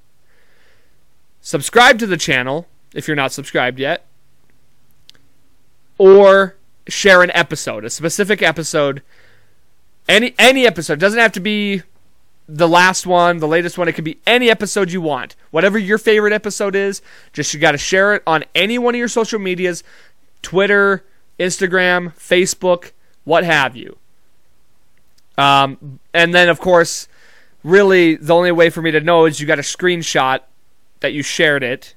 [1.40, 4.06] Subscribe to the channel if you're not subscribed yet.
[5.98, 6.56] Or
[6.88, 9.02] share an episode, a specific episode
[10.08, 11.82] any any episode doesn't have to be
[12.48, 13.88] the last one, the latest one.
[13.88, 15.36] It could be any episode you want.
[15.50, 17.02] Whatever your favorite episode is,
[17.32, 19.84] just you got to share it on any one of your social medias,
[20.42, 21.04] Twitter,
[21.42, 22.92] Instagram, Facebook,
[23.24, 23.98] what have you.
[25.36, 27.08] Um, and then of course,
[27.62, 30.40] really the only way for me to know is you got a screenshot
[31.00, 31.94] that you shared it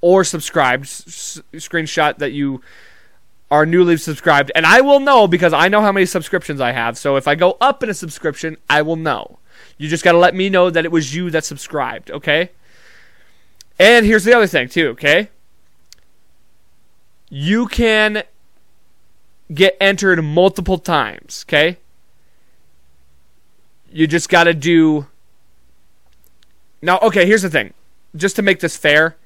[0.00, 2.60] or subscribed s- screenshot that you
[3.50, 4.50] are newly subscribed.
[4.54, 6.98] And I will know because I know how many subscriptions I have.
[6.98, 9.38] So if I go up in a subscription, I will know.
[9.78, 12.50] You just got to let me know that it was you that subscribed, okay?
[13.78, 15.30] And here's the other thing, too, okay?
[17.34, 18.22] You can
[19.52, 21.78] get entered multiple times, okay?
[23.90, 25.08] You just got to do.
[26.80, 27.74] Now, okay, here's the thing.
[28.14, 29.16] Just to make this fair,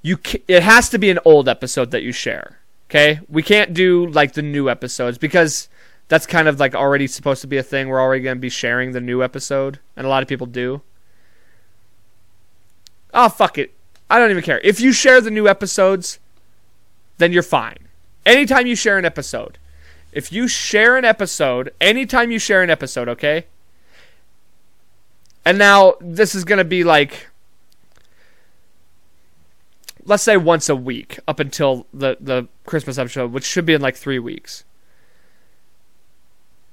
[0.00, 0.16] you
[0.48, 2.60] it has to be an old episode that you share.
[2.88, 3.20] Okay?
[3.28, 5.68] We can't do like the new episodes because
[6.08, 7.88] that's kind of like already supposed to be a thing.
[7.88, 10.80] We're already going to be sharing the new episode, and a lot of people do.
[13.12, 13.74] Oh, fuck it.
[14.08, 14.60] I don't even care.
[14.60, 16.18] If you share the new episodes,
[17.22, 17.88] then you're fine.
[18.26, 19.58] Anytime you share an episode,
[20.12, 23.46] if you share an episode, anytime you share an episode, okay?
[25.44, 27.28] And now this is going to be like
[30.04, 33.80] let's say once a week up until the the Christmas episode, which should be in
[33.80, 34.64] like three weeks.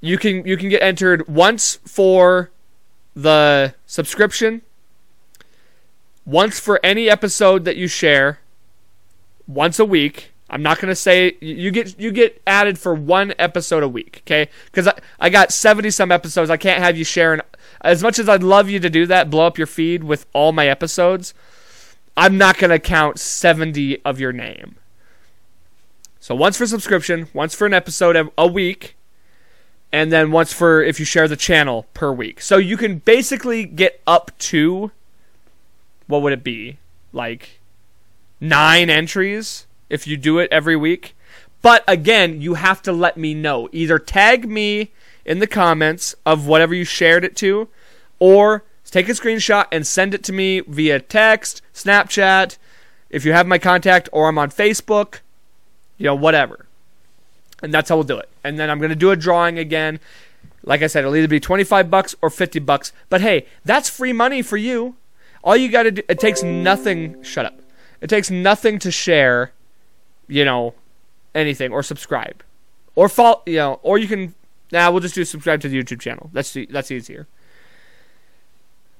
[0.02, 2.52] You can you can get entered once for
[3.16, 4.62] the subscription
[6.26, 8.40] once for any episode that you share
[9.48, 13.84] once a week i'm not to say you get you get added for one episode
[13.84, 17.42] a week okay because I, I got 70 some episodes i can't have you sharing
[17.82, 20.52] as much as i'd love you to do that blow up your feed with all
[20.52, 21.34] my episodes
[22.18, 24.76] i'm not to count 70 of your name
[26.20, 28.96] so once for subscription once for an episode a week
[29.92, 32.42] and then once for if you share the channel per week.
[32.42, 34.92] So you can basically get up to
[36.08, 36.78] what would it be?
[37.12, 37.60] Like
[38.40, 41.16] 9 entries if you do it every week.
[41.62, 43.70] But again, you have to let me know.
[43.72, 44.92] Either tag me
[45.26, 47.68] in the comments of whatever you shared it to
[48.20, 52.58] or take a screenshot and send it to me via text, Snapchat,
[53.10, 55.20] if you have my contact or I'm on Facebook,
[55.98, 56.66] you know, whatever.
[57.62, 58.30] And that's how we'll do it.
[58.44, 60.00] And then I'm going to do a drawing again.
[60.64, 62.94] Like I said, it'll either be 25 bucks or 50 bucks.
[63.10, 64.96] But hey, that's free money for you.
[65.44, 67.60] All you got to do, it takes nothing, shut up.
[68.02, 69.52] It takes nothing to share,
[70.30, 70.74] you know,
[71.36, 72.44] anything or subscribe.
[72.96, 74.34] Or follow, you know, or you can,
[74.72, 76.30] nah, we'll just do subscribe to the YouTube channel.
[76.32, 77.28] That's, that's easier.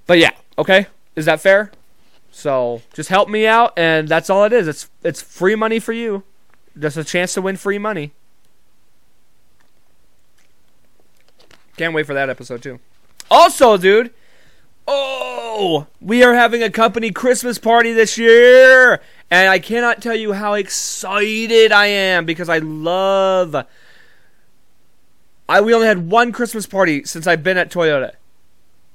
[0.06, 0.88] But yeah, okay?
[1.16, 1.72] Is that fair?
[2.32, 4.68] So just help me out, and that's all it is.
[4.68, 6.24] It's it's free money for you.
[6.78, 8.12] Just a chance to win free money.
[11.78, 12.80] Can't wait for that episode too.
[13.32, 14.12] Also, dude,
[14.88, 20.34] oh, we are having a company Christmas party this year, and I cannot tell you
[20.34, 23.56] how excited I am because I love.
[25.48, 28.14] I we only had one Christmas party since I've been at Toyota,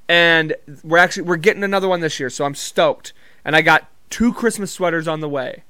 [0.09, 3.13] and we're actually we're getting another one this year, so I'm stoked.
[3.45, 5.65] And I got two Christmas sweaters on the way.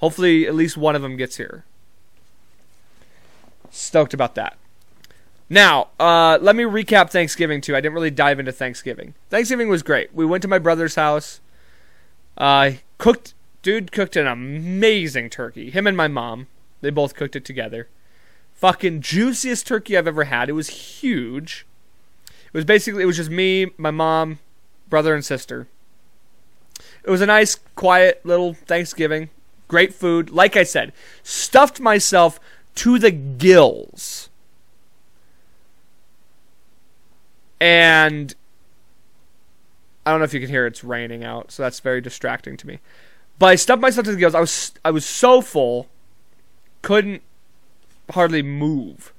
[0.00, 1.64] Hopefully, at least one of them gets here.
[3.70, 4.56] Stoked about that.
[5.48, 7.74] Now, uh, let me recap Thanksgiving too.
[7.76, 9.14] I didn't really dive into Thanksgiving.
[9.30, 10.12] Thanksgiving was great.
[10.14, 11.40] We went to my brother's house.
[12.36, 13.32] Uh, cooked,
[13.66, 15.70] dude cooked an amazing turkey.
[15.70, 16.46] Him and my mom,
[16.82, 17.88] they both cooked it together.
[18.54, 20.48] Fucking juiciest turkey I've ever had.
[20.48, 21.66] It was huge.
[22.46, 24.38] It was basically it was just me, my mom,
[24.88, 25.66] brother, and sister.
[27.02, 29.30] It was a nice, quiet little Thanksgiving.
[29.66, 30.30] Great food.
[30.30, 30.92] Like I said,
[31.24, 32.38] stuffed myself
[32.76, 34.28] to the gills
[37.60, 38.32] and
[40.06, 42.66] I don't know if you can hear it's raining out, so that's very distracting to
[42.68, 42.78] me.
[43.38, 44.34] But I stuffed myself to the gills.
[44.34, 45.88] I was I was so full,
[46.82, 47.22] couldn't
[48.10, 49.12] hardly move.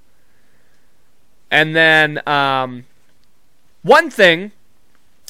[1.51, 2.85] And then um,
[3.83, 4.51] one thing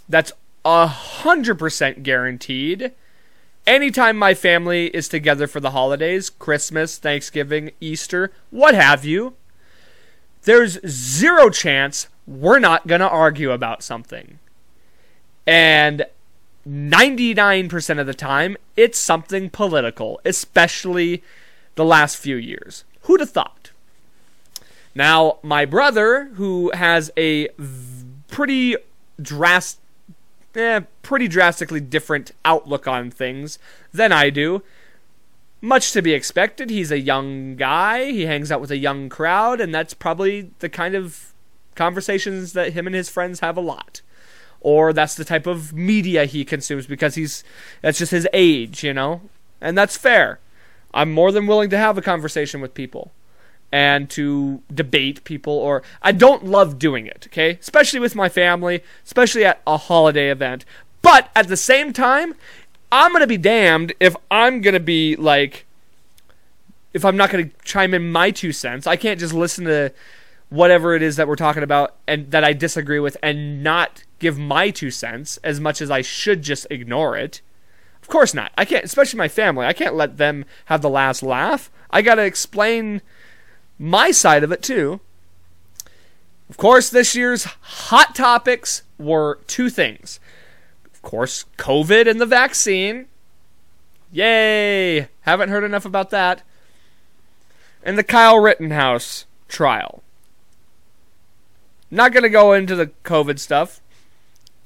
[0.08, 0.32] that's
[0.64, 2.94] a hundred percent guaranteed.
[3.66, 9.34] Anytime my family is together for the holidays, Christmas, Thanksgiving, Easter, what have you,
[10.44, 14.40] there's zero chance we're not going to argue about something.
[15.46, 16.06] And
[16.68, 21.24] 99% of the time, it's something political, especially
[21.76, 22.84] the last few years.
[23.02, 23.72] Who'd have thought?
[24.94, 27.50] Now, my brother, who has a
[28.28, 28.76] pretty
[29.22, 29.82] drastic,
[30.56, 33.60] eh, pretty drastically different outlook on things
[33.94, 34.64] than I do,
[35.62, 36.70] much to be expected.
[36.70, 38.06] He's a young guy.
[38.12, 41.34] He hangs out with a young crowd, and that's probably the kind of
[41.76, 44.02] conversations that him and his friends have a lot
[44.62, 47.44] or that's the type of media he consumes because he's
[47.82, 49.22] that's just his age, you know?
[49.62, 50.40] And that's fair.
[50.94, 53.12] I'm more than willing to have a conversation with people
[53.72, 57.58] and to debate people or I don't love doing it, okay?
[57.60, 60.66] Especially with my family, especially at a holiday event.
[61.02, 62.36] But at the same time,
[62.92, 65.66] I'm going to be damned if I'm going to be like
[66.94, 68.88] if I'm not going to chime in my two cents.
[68.88, 69.92] I can't just listen to
[70.50, 74.38] whatever it is that we're talking about and that I disagree with and not give
[74.38, 77.42] my two cents as much as I should just ignore it.
[78.02, 78.52] Of course not.
[78.58, 79.66] I can't, especially my family.
[79.66, 81.70] I can't let them have the last laugh.
[81.90, 83.02] I got to explain
[83.78, 85.02] my side of it too.
[86.50, 90.20] Of course, this year's hot topics were two things.
[90.94, 93.08] Of course, COVID and the vaccine.
[94.12, 95.10] Yay!
[95.22, 96.44] Haven't heard enough about that.
[97.84, 100.02] And the Kyle Rittenhouse trial.
[101.92, 103.82] Not going to go into the COVID stuff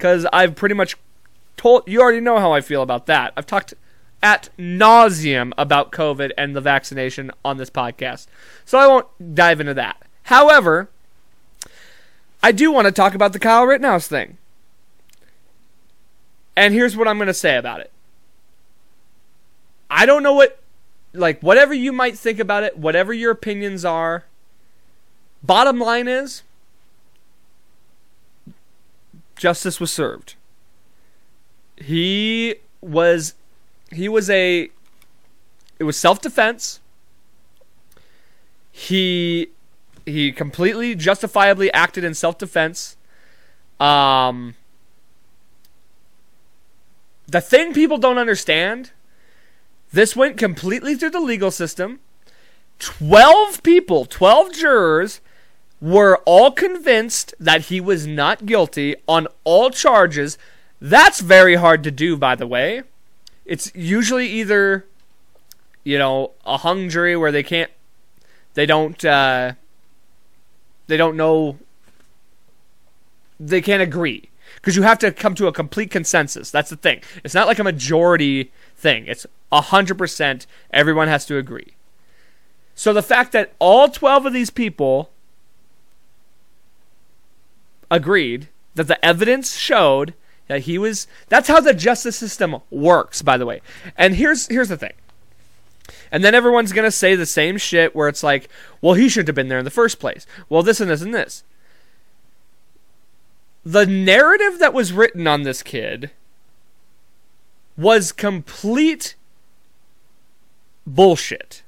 [0.01, 0.97] because I've pretty much
[1.57, 3.33] told you already know how I feel about that.
[3.37, 3.75] I've talked
[4.23, 8.25] at nauseum about COVID and the vaccination on this podcast,
[8.65, 10.01] so I won't dive into that.
[10.23, 10.89] However,
[12.41, 14.39] I do want to talk about the Kyle Rittenhouse thing.
[16.55, 17.91] And here's what I'm going to say about it.
[19.87, 20.63] I don't know what,
[21.13, 24.25] like, whatever you might think about it, whatever your opinions are,
[25.43, 26.41] bottom line is
[29.41, 30.35] justice was served.
[31.75, 33.33] He was
[33.91, 34.69] he was a
[35.79, 36.79] it was self-defense.
[38.71, 39.47] He
[40.05, 42.97] he completely justifiably acted in self-defense.
[43.79, 44.53] Um
[47.27, 48.91] the thing people don't understand
[49.91, 51.99] this went completely through the legal system.
[52.77, 55.19] 12 people, 12 jurors
[55.81, 60.37] were all convinced that he was not guilty on all charges.
[60.79, 62.83] That's very hard to do, by the way.
[63.45, 64.85] It's usually either,
[65.83, 67.71] you know, a hung jury where they can't,
[68.53, 69.53] they don't, uh,
[70.85, 71.57] they don't know,
[73.39, 76.51] they can't agree because you have to come to a complete consensus.
[76.51, 77.01] That's the thing.
[77.23, 79.05] It's not like a majority thing.
[79.07, 81.73] It's 100% everyone has to agree.
[82.75, 85.09] So the fact that all 12 of these people
[87.91, 90.15] agreed that the evidence showed
[90.47, 93.61] that he was that's how the justice system works by the way.
[93.95, 94.93] And here's here's the thing.
[96.11, 98.49] And then everyone's going to say the same shit where it's like,
[98.81, 100.25] well, he shouldn't have been there in the first place.
[100.49, 101.43] Well, this and this and this.
[103.63, 106.11] The narrative that was written on this kid
[107.77, 109.15] was complete
[110.85, 111.63] bullshit.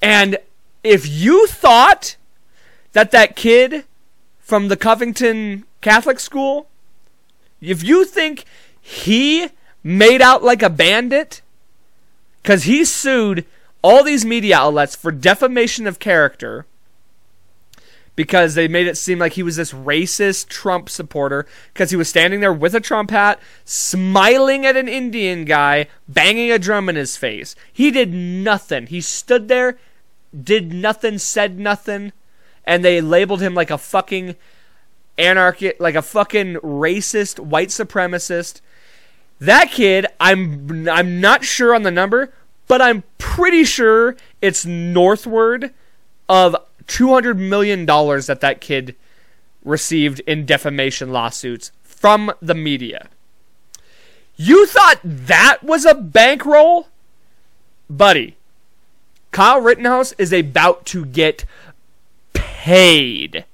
[0.00, 0.38] And
[0.82, 2.16] if you thought
[2.92, 3.84] that that kid
[4.50, 6.66] from the Covington Catholic school,
[7.60, 8.44] if you think
[8.80, 9.50] he
[9.84, 11.40] made out like a bandit,
[12.42, 13.46] because he sued
[13.80, 16.66] all these media outlets for defamation of character
[18.16, 22.08] because they made it seem like he was this racist Trump supporter because he was
[22.08, 26.96] standing there with a Trump hat, smiling at an Indian guy, banging a drum in
[26.96, 27.54] his face.
[27.72, 28.88] He did nothing.
[28.88, 29.78] He stood there,
[30.42, 32.12] did nothing, said nothing,
[32.64, 34.36] and they labeled him like a fucking
[35.18, 38.60] anarchist, like a fucking racist white supremacist.
[39.38, 42.32] That kid, I'm I'm not sure on the number,
[42.68, 45.72] but I'm pretty sure it's northward
[46.28, 46.56] of
[46.86, 48.94] $200 million that that kid
[49.64, 53.08] received in defamation lawsuits from the media.
[54.36, 56.88] You thought that was a bankroll?
[57.90, 58.36] Buddy,
[59.32, 61.44] Kyle Rittenhouse is about to get
[62.32, 63.44] paid.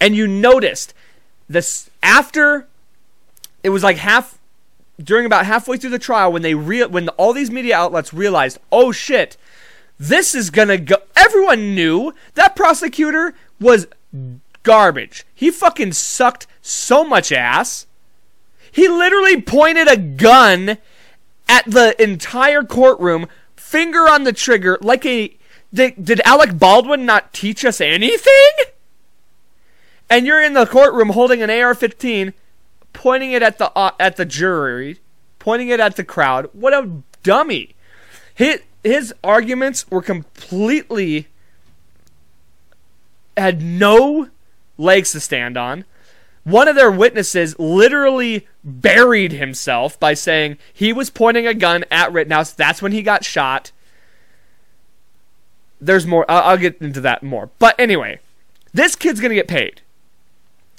[0.00, 0.94] And you noticed
[1.48, 2.66] this after
[3.62, 4.38] it was like half
[5.02, 8.58] during about halfway through the trial when they real when all these media outlets realized,
[8.70, 9.36] "Oh shit,
[9.98, 10.96] this is gonna go.
[11.16, 13.86] Everyone knew that prosecutor was
[14.62, 15.24] garbage.
[15.34, 17.86] He fucking sucked so much ass.
[18.70, 20.78] He literally pointed a gun
[21.48, 23.26] at the entire courtroom,
[23.56, 25.36] finger on the trigger, like a.
[25.72, 28.52] Did, did Alec Baldwin not teach us anything?
[30.10, 32.34] And you're in the courtroom holding an AR-15,
[32.92, 34.98] pointing it at the uh, at the jury,
[35.38, 36.50] pointing it at the crowd.
[36.52, 37.74] What a dummy!
[38.34, 41.28] Hit his arguments were completely
[43.36, 44.28] had no
[44.76, 45.84] legs to stand on.
[46.44, 52.12] One of their witnesses literally buried himself by saying he was pointing a gun at
[52.12, 52.52] Rittenhouse.
[52.52, 53.70] That's when he got shot.
[55.84, 56.24] There's more.
[56.30, 57.50] I'll, I'll get into that more.
[57.58, 58.20] But anyway,
[58.72, 59.82] this kid's to get paid.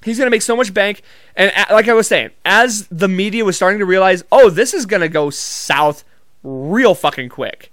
[0.03, 1.01] He's going to make so much bank.
[1.35, 4.85] And like I was saying, as the media was starting to realize, oh, this is
[4.85, 6.03] going to go south
[6.43, 7.71] real fucking quick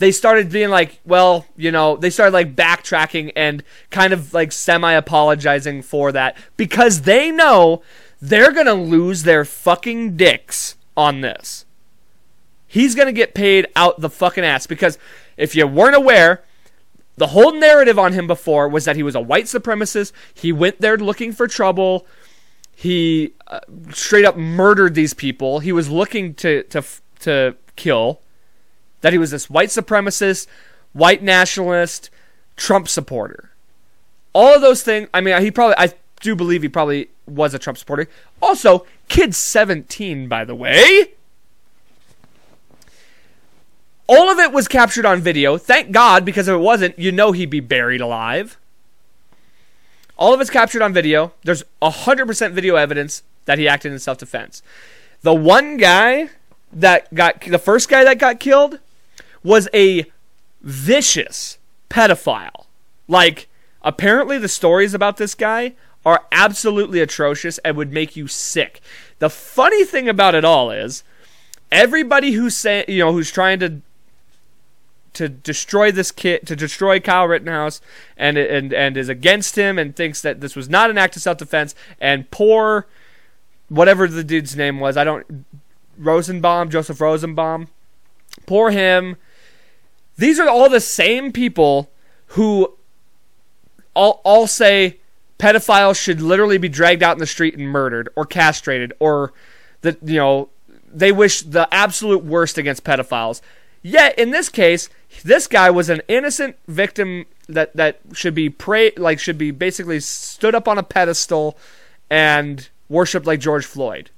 [0.00, 4.50] they started being like, well, you know, they started like backtracking and kind of like
[4.50, 7.82] semi apologizing for that because they know
[8.20, 11.66] they're going to lose their fucking dicks on this.
[12.66, 14.96] He's going to get paid out the fucking ass because
[15.36, 16.42] if you weren't aware,
[17.16, 20.12] the whole narrative on him before was that he was a white supremacist.
[20.32, 22.06] He went there looking for trouble.
[22.74, 23.60] He uh,
[23.92, 25.60] straight up murdered these people.
[25.60, 26.82] He was looking to to
[27.20, 28.20] to kill
[29.02, 30.46] that he was this white supremacist,
[30.92, 32.10] white nationalist,
[32.56, 33.50] Trump supporter.
[34.32, 35.08] All of those things.
[35.12, 35.76] I mean, he probably.
[35.76, 38.08] I do believe he probably was a Trump supporter.
[38.40, 41.14] Also, kid 17, by the way.
[44.12, 45.56] All of it was captured on video.
[45.56, 48.58] Thank God, because if it wasn't, you know he'd be buried alive.
[50.16, 51.32] All of it's captured on video.
[51.44, 54.64] There's 100% video evidence that he acted in self defense.
[55.22, 56.30] The one guy
[56.72, 58.80] that got, the first guy that got killed,
[59.44, 60.06] was a
[60.60, 61.58] vicious
[61.88, 62.66] pedophile.
[63.06, 63.48] Like,
[63.82, 68.80] apparently, the stories about this guy are absolutely atrocious and would make you sick.
[69.20, 71.04] The funny thing about it all is,
[71.70, 73.82] everybody who's say, you know who's trying to
[75.14, 77.80] to destroy this kid, to destroy Kyle Rittenhouse,
[78.16, 81.22] and and and is against him and thinks that this was not an act of
[81.22, 81.74] self defense.
[82.00, 82.86] And poor,
[83.68, 85.46] whatever the dude's name was, I don't
[85.98, 87.68] Rosenbaum, Joseph Rosenbaum,
[88.46, 89.16] poor him.
[90.16, 91.90] These are all the same people
[92.28, 92.74] who
[93.94, 94.98] all all say
[95.38, 99.32] pedophiles should literally be dragged out in the street and murdered or castrated or
[99.80, 100.50] that you know
[100.92, 103.40] they wish the absolute worst against pedophiles.
[103.82, 104.88] Yet in this case,
[105.24, 110.00] this guy was an innocent victim that that should be pray like should be basically
[110.00, 111.58] stood up on a pedestal
[112.08, 114.10] and worshipped like George Floyd.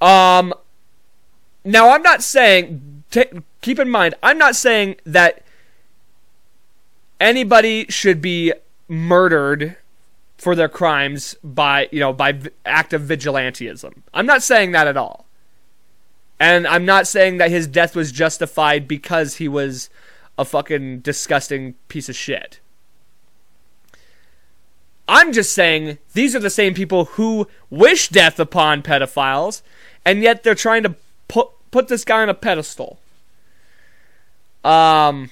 [0.00, 0.54] Um
[1.64, 5.42] now I'm not saying t- keep in mind I'm not saying that
[7.18, 8.52] anybody should be
[8.88, 9.76] murdered
[10.36, 14.02] for their crimes by you know by act of vigilantism.
[14.14, 15.26] I'm not saying that at all.
[16.40, 19.90] And I'm not saying that his death was justified because he was
[20.38, 22.60] a fucking disgusting piece of shit.
[25.06, 29.60] I'm just saying these are the same people who wish death upon pedophiles,
[30.04, 30.94] and yet they're trying to
[31.28, 32.98] put put this guy on a pedestal.
[34.64, 35.30] Um.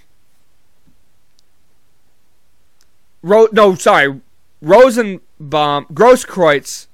[3.22, 4.20] Ro- no, sorry.
[4.60, 6.86] Rosenbaum, Grosskreutz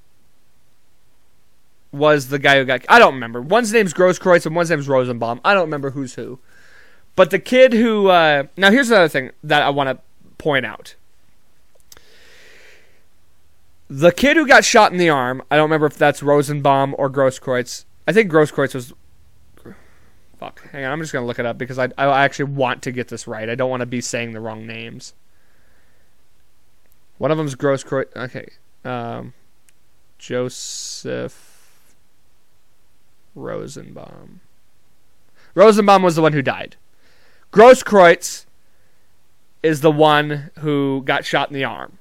[1.95, 2.85] was the guy who got.
[2.89, 3.41] I don't remember.
[3.41, 5.41] One's name's Grosskreutz and one's name's Rosenbaum.
[5.43, 6.39] I don't remember who's who.
[7.15, 8.09] But the kid who.
[8.09, 9.99] Uh, now, here's another thing that I want to
[10.37, 10.95] point out.
[13.87, 17.09] The kid who got shot in the arm, I don't remember if that's Rosenbaum or
[17.09, 17.85] Grosskreutz.
[18.07, 18.93] I think Grosskreutz was.
[20.39, 20.69] Fuck.
[20.71, 22.91] Hang on, I'm just going to look it up because I, I actually want to
[22.91, 23.49] get this right.
[23.49, 25.13] I don't want to be saying the wrong names.
[27.17, 28.15] One of them's Grosskreutz.
[28.15, 28.49] Okay.
[28.83, 29.33] Um,
[30.17, 31.44] Joseph
[33.35, 34.41] Rosenbaum.
[35.53, 36.75] Rosenbaum was the one who died.
[37.51, 38.45] Grosskreutz
[39.61, 41.97] is the one who got shot in the arm.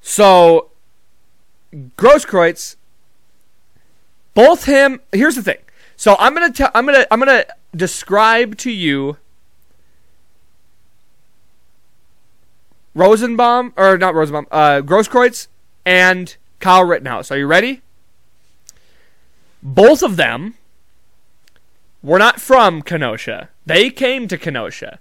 [0.00, 0.70] So,
[1.74, 2.76] Grosskreutz,
[4.34, 5.00] both him.
[5.12, 5.58] Here's the thing.
[5.96, 6.70] So I'm gonna tell.
[6.74, 7.06] I'm gonna.
[7.10, 7.44] I'm gonna
[7.74, 9.16] describe to you
[12.94, 15.48] Rosenbaum or not Rosenbaum, uh, Grosskreutz
[15.84, 17.30] and Kyle Rittenhouse.
[17.30, 17.82] Are you ready?
[19.62, 20.54] Both of them
[22.02, 23.48] were not from Kenosha.
[23.66, 24.98] They came to Kenosha.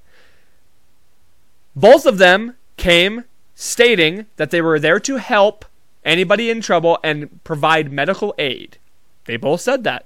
[1.75, 5.65] Both of them came stating that they were there to help
[6.03, 8.77] anybody in trouble and provide medical aid.
[9.25, 10.05] They both said that.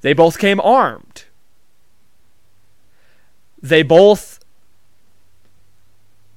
[0.00, 1.24] They both came armed.
[3.60, 4.40] They both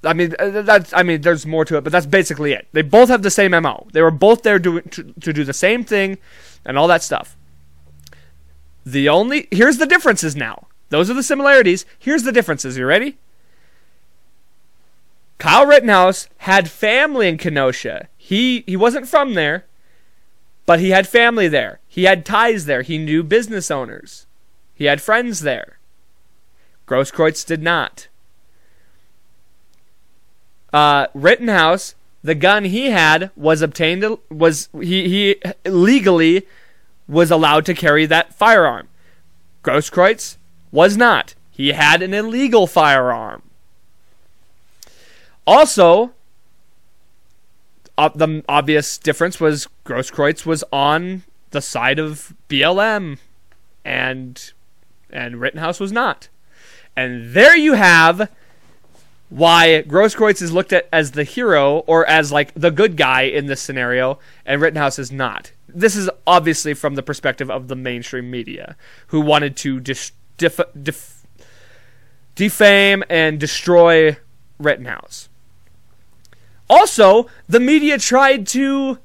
[0.04, 0.93] I mean, uh, that's.
[0.93, 2.68] I mean, there's more to it, but that's basically it.
[2.72, 3.88] They both have the same mo.
[3.93, 6.18] They were both there doing to, to do the same thing,
[6.66, 7.38] and all that stuff.
[8.84, 10.68] The only here's the differences now.
[10.89, 11.86] Those are the similarities.
[11.99, 12.78] Here's the differences.
[12.78, 13.18] You ready?
[15.38, 18.08] Kyle Rittenhouse had family in Kenosha.
[18.18, 19.66] He he wasn't from there,
[20.66, 21.80] but he had family there.
[21.88, 22.82] He had ties there.
[22.82, 24.26] He knew business owners.
[24.74, 25.78] He had friends there.
[26.88, 28.08] Grosskreutz did not
[30.74, 36.47] uh, Rittenhouse, the gun he had was obtained was he he legally
[37.07, 38.88] was allowed to carry that firearm.
[39.63, 40.38] Grosskreutz
[40.72, 41.36] was not.
[41.49, 43.43] He had an illegal firearm.
[45.45, 46.13] Also,
[47.97, 53.17] the obvious difference was Grosskreutz was on the side of BLM,
[53.84, 54.53] and
[55.09, 56.30] and Rittenhouse was not.
[56.95, 58.30] And there you have
[59.32, 63.45] why Grosskreutz is looked at as the hero or as like the good guy in
[63.45, 65.53] this scenario, and Rittenhouse is not.
[65.69, 68.75] This is obviously from the perspective of the mainstream media,
[69.07, 71.25] who wanted to def- def-
[72.36, 74.17] defame and destroy
[74.59, 75.29] Rittenhouse.
[76.69, 78.99] Also, the media tried to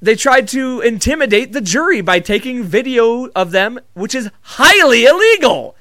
[0.00, 5.74] they tried to intimidate the jury by taking video of them, which is highly illegal.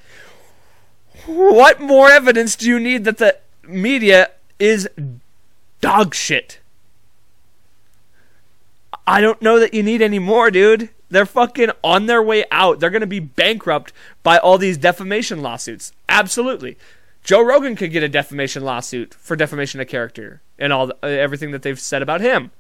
[1.30, 4.90] What more evidence do you need that the media is
[5.80, 6.60] dog shit?
[9.06, 10.90] I don't know that you need any more, dude.
[11.10, 12.80] They're fucking on their way out.
[12.80, 15.92] They're going to be bankrupt by all these defamation lawsuits.
[16.08, 16.78] Absolutely.
[17.24, 21.08] Joe Rogan could get a defamation lawsuit for defamation of character and all the, uh,
[21.08, 22.52] everything that they've said about him.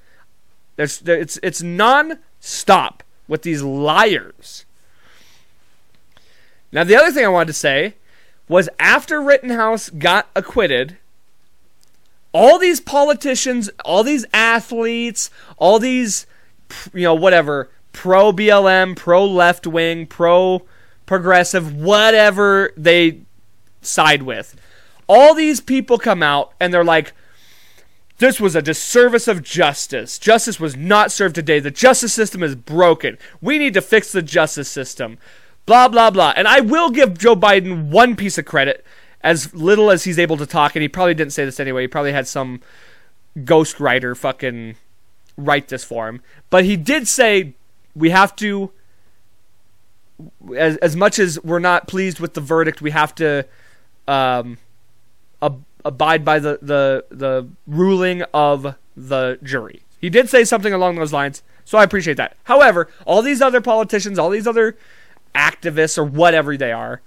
[0.75, 4.65] There's, there, it's it's non-stop with these liars.
[6.71, 7.95] Now the other thing I wanted to say
[8.49, 10.97] was after Rittenhouse got acquitted,
[12.33, 16.25] all these politicians, all these athletes, all these,
[16.93, 20.63] you know, whatever, pro BLM, pro left wing, pro
[21.05, 23.21] progressive, whatever they
[23.81, 24.59] side with.
[25.07, 27.13] All these people come out and they're like,
[28.19, 30.19] this was a disservice of justice.
[30.19, 31.59] Justice was not served today.
[31.59, 33.17] The justice system is broken.
[33.41, 35.17] We need to fix the justice system.
[35.69, 36.33] Blah, blah, blah.
[36.35, 38.83] And I will give Joe Biden one piece of credit,
[39.21, 41.83] as little as he's able to talk, and he probably didn't say this anyway.
[41.83, 42.61] He probably had some
[43.37, 44.77] ghostwriter fucking
[45.37, 46.23] write this for him.
[46.49, 47.53] But he did say
[47.95, 48.71] we have to
[50.57, 53.45] as as much as we're not pleased with the verdict, we have to
[54.07, 54.57] um,
[55.39, 59.83] ab- abide by the, the the ruling of the jury.
[60.01, 62.37] He did say something along those lines, so I appreciate that.
[62.45, 64.75] However, all these other politicians, all these other
[65.33, 67.01] activists or whatever they are,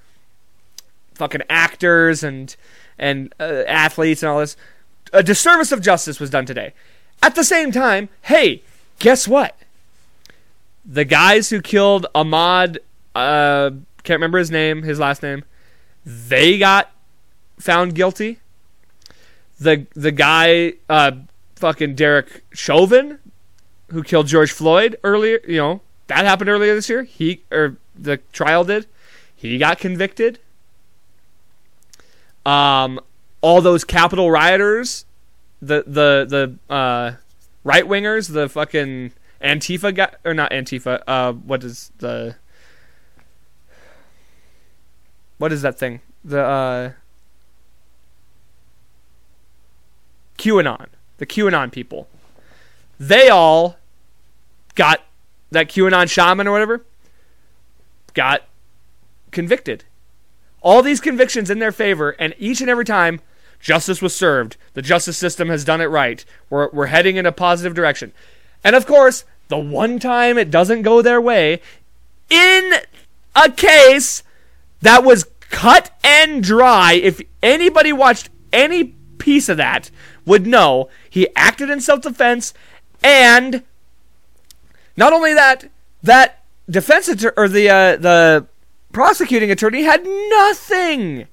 [1.14, 2.56] fucking actors and
[2.98, 4.56] and uh, athletes and all this,
[5.12, 6.72] a disservice of justice was done today.
[7.22, 8.62] At the same time, hey,
[8.98, 9.56] guess what?
[10.84, 12.78] The guys who killed Ahmaud,
[13.14, 13.70] uh,
[14.02, 15.44] can't remember his name, his last name.
[16.04, 16.90] They got
[17.58, 18.40] found guilty.
[19.60, 21.12] The the guy, uh,
[21.54, 23.20] fucking Derek Chauvin,
[23.90, 27.04] who killed George Floyd earlier, you know, that happened earlier this year.
[27.04, 28.86] He or the trial did.
[29.34, 30.38] He got convicted.
[32.44, 33.00] Um,
[33.40, 35.04] all those Capitol rioters,
[35.60, 37.16] the the the uh,
[37.64, 41.02] right wingers, the fucking Antifa guy or not Antifa.
[41.06, 42.36] Uh, what is the
[45.38, 46.00] what is that thing?
[46.24, 46.92] The uh,
[50.38, 50.86] QAnon,
[51.18, 52.08] the QAnon people.
[52.98, 53.76] They all
[54.76, 55.00] got
[55.52, 56.84] that QAnon shaman or whatever
[58.14, 58.42] got
[59.30, 59.84] convicted.
[60.60, 63.20] All these convictions in their favor, and each and every time
[63.58, 64.56] justice was served.
[64.74, 66.24] The justice system has done it right.
[66.50, 68.12] We're, we're heading in a positive direction.
[68.62, 71.60] And of course, the one time it doesn't go their way,
[72.30, 72.74] in
[73.34, 74.22] a case
[74.80, 76.94] that was cut and dry.
[76.94, 79.90] If anybody watched any piece of that,
[80.24, 82.54] would know he acted in self defense,
[83.02, 83.62] and
[85.02, 85.68] not only that,
[86.04, 88.46] that defense or the uh, the
[88.92, 91.26] prosecuting attorney had nothing.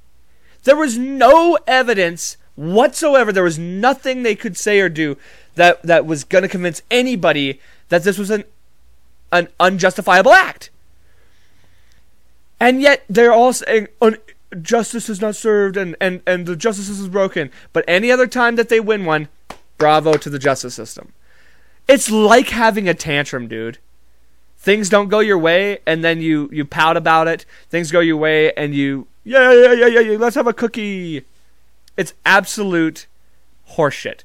[0.63, 3.31] There was no evidence whatsoever.
[3.31, 5.17] There was nothing they could say or do
[5.53, 8.43] that that was going to convince anybody that this was an
[9.31, 10.71] an unjustifiable act.
[12.59, 13.87] And yet they're all saying
[14.63, 17.51] justice is not served and, and, and the justice system is broken.
[17.71, 19.29] But any other time that they win one,
[19.77, 21.13] bravo to the justice system.
[21.89, 23.79] It's like having a tantrum, dude.
[24.59, 27.47] Things don't go your way and then you, you pout about it.
[27.71, 31.25] Things go your way and you, yeah, yeah, yeah, yeah, yeah, let's have a cookie.
[31.97, 33.07] It's absolute
[33.71, 34.21] horseshit.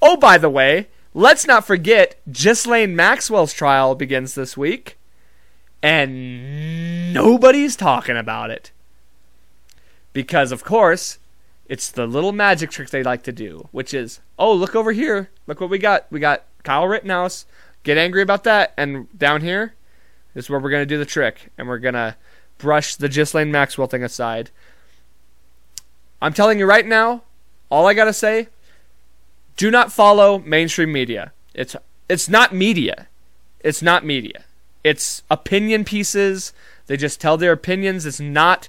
[0.00, 4.96] Oh, by the way, let's not forget Ghislaine Maxwell's trial begins this week
[5.82, 8.70] and nobody's talking about it.
[10.14, 11.18] Because, of course,
[11.66, 15.30] it's the little magic trick they like to do, which is, oh, look over here.
[15.46, 16.06] Look what we got.
[16.10, 17.46] We got Kyle Rittenhouse.
[17.82, 18.74] Get angry about that.
[18.76, 19.74] And down here
[20.34, 21.50] is where we're going to do the trick.
[21.58, 22.16] And we're going to
[22.58, 24.50] brush the Ghislaine Maxwell thing aside.
[26.20, 27.22] I'm telling you right now,
[27.68, 28.48] all I got to say,
[29.56, 31.32] do not follow mainstream media.
[31.54, 31.76] It's
[32.08, 33.08] it's not media.
[33.60, 34.44] It's not media.
[34.84, 36.52] It's opinion pieces.
[36.86, 38.06] They just tell their opinions.
[38.06, 38.68] It's not.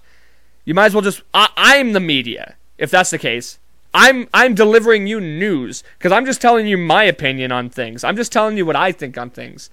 [0.66, 1.22] You might as well just.
[1.34, 2.56] I, I'm the media.
[2.78, 3.60] If that's the case,
[3.94, 8.04] I'm I'm delivering you news because I'm just telling you my opinion on things.
[8.04, 9.70] I'm just telling you what I think on things.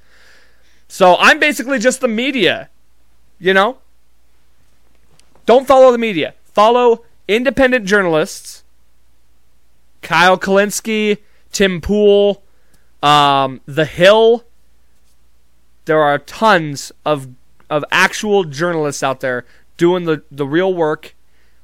[0.89, 2.68] So I'm basically just the media.
[3.39, 3.79] You know.
[5.47, 6.35] Don't follow the media.
[6.45, 8.62] Follow independent journalists.
[10.03, 11.18] Kyle Kulinski,
[11.53, 12.43] Tim Pool,
[13.03, 14.45] um, The Hill
[15.91, 17.29] there are tons of
[17.68, 19.45] of actual journalists out there
[19.77, 21.16] doing the, the real work.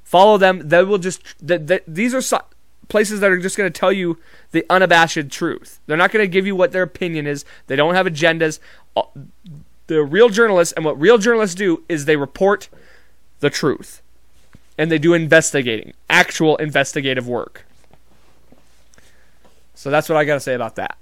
[0.07, 0.69] Follow them.
[0.69, 2.41] They will just these are so,
[2.89, 4.19] places that are just going to tell you
[4.53, 5.81] the unabashed truth.
[5.87, 7.45] They're not going to give you what their opinion is.
[7.67, 8.59] They don't have agendas.
[8.97, 9.03] Uh,
[9.89, 12.69] the real journalists and what real journalists do is they report
[13.41, 14.01] the truth.
[14.79, 17.65] And they do investigating, actual investigative work.
[19.75, 20.97] So that's what I got to say about that.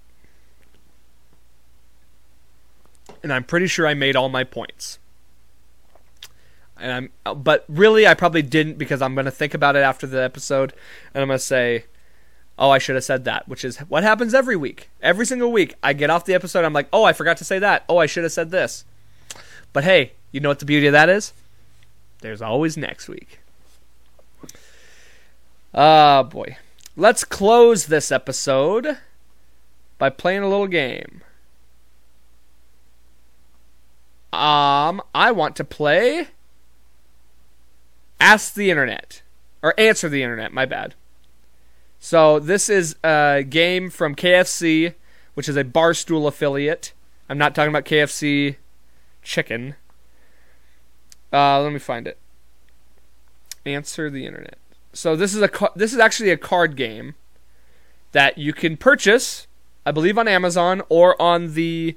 [3.25, 4.99] and I'm pretty sure I made all my points.
[6.85, 10.07] And I'm, but really, I probably didn't because I'm going to think about it after
[10.07, 10.75] the episode,
[11.15, 11.87] and I'm to say,
[12.59, 14.91] "Oh, I should have said that," which is what happens every week.
[15.01, 17.59] Every single week, I get off the episode, I'm like, "Oh, I forgot to say
[17.59, 17.85] that.
[17.89, 18.85] Oh, I should have said this."
[19.73, 21.33] But hey, you know what the beauty of that is?
[22.21, 23.41] There's always next week.
[25.73, 26.59] Ah, boy.
[26.99, 28.99] Let's close this episode
[29.97, 31.23] by playing a little game.
[34.35, 36.29] Um, I want to play
[38.21, 39.23] Ask the internet.
[39.63, 40.95] Or answer the internet, my bad.
[41.99, 44.95] So this is a game from KFC,
[45.33, 46.93] which is a Barstool affiliate.
[47.29, 48.57] I'm not talking about KFC
[49.23, 49.77] chicken.
[51.33, 52.19] Uh, let me find it.
[53.65, 54.59] Answer the internet.
[54.93, 57.15] So this is a this is actually a card game
[58.13, 59.47] that you can purchase,
[59.87, 61.97] I believe, on Amazon or on the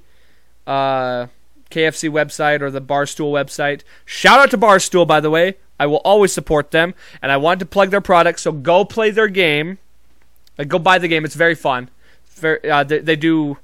[0.65, 1.27] uh,
[1.69, 3.81] KFC website or the Barstool website.
[4.05, 5.55] Shout out to Barstool, by the way.
[5.79, 8.39] I will always support them, and I want to plug their product.
[8.39, 9.77] So go play their game.
[10.57, 11.23] Like, go buy the game.
[11.23, 11.89] It's very fun.
[12.35, 13.57] very, uh, they, they, do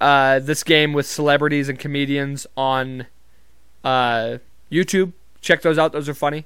[0.00, 3.06] uh, this game with celebrities and comedians on
[3.82, 4.38] uh,
[4.70, 5.12] YouTube.
[5.40, 5.92] Check those out.
[5.92, 6.44] Those are funny.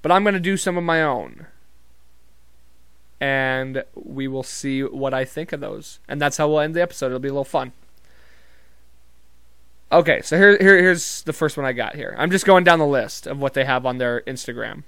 [0.00, 1.46] But I'm going to do some of my own.
[3.20, 6.00] And we will see what I think of those.
[6.08, 7.06] And that's how we'll end the episode.
[7.06, 7.72] It'll be a little fun.
[9.92, 12.14] Okay, so here, here here's the first one I got here.
[12.16, 14.84] I'm just going down the list of what they have on their Instagram.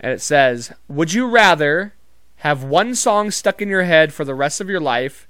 [0.00, 1.92] And it says, "Would you rather
[2.36, 5.28] have one song stuck in your head for the rest of your life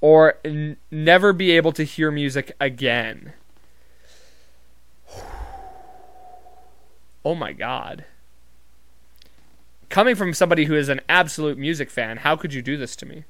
[0.00, 3.34] or n- never be able to hear music again?"
[7.26, 8.06] Oh my god.
[9.90, 13.06] Coming from somebody who is an absolute music fan, how could you do this to
[13.06, 13.24] me?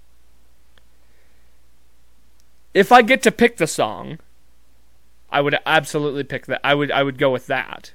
[2.75, 4.19] If I get to pick the song,
[5.31, 6.61] I would absolutely pick that.
[6.65, 7.93] I would I would go with that.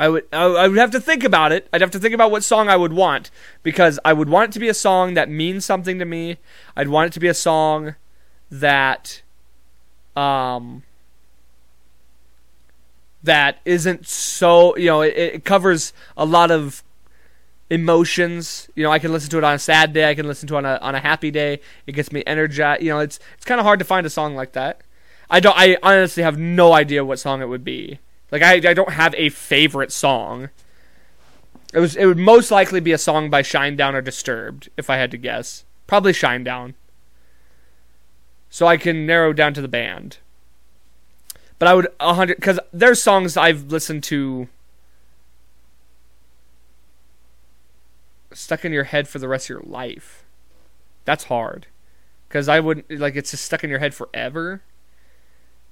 [0.00, 1.68] I would I would have to think about it.
[1.72, 3.30] I'd have to think about what song I would want
[3.62, 6.38] because I would want it to be a song that means something to me.
[6.76, 7.96] I'd want it to be a song
[8.50, 9.22] that
[10.16, 10.84] um
[13.22, 16.84] that isn't so, you know, it, it covers a lot of
[17.70, 18.68] emotions.
[18.74, 20.08] You know, I can listen to it on a sad day.
[20.08, 21.60] I can listen to it on a on a happy day.
[21.86, 22.82] It gets me energized.
[22.82, 24.82] You know, it's it's kind of hard to find a song like that.
[25.30, 25.56] I don't.
[25.56, 27.98] I honestly have no idea what song it would be.
[28.30, 30.50] Like I I don't have a favorite song.
[31.72, 34.96] It was it would most likely be a song by Shinedown or Disturbed if I
[34.96, 35.64] had to guess.
[35.86, 36.74] Probably Shinedown.
[38.50, 40.18] So I can narrow down to the band.
[41.58, 44.48] But I would a hundred because there's songs I've listened to
[48.32, 50.24] stuck in your head for the rest of your life.
[51.04, 51.66] That's hard.
[52.28, 54.62] Because I wouldn't, like, it's just stuck in your head forever.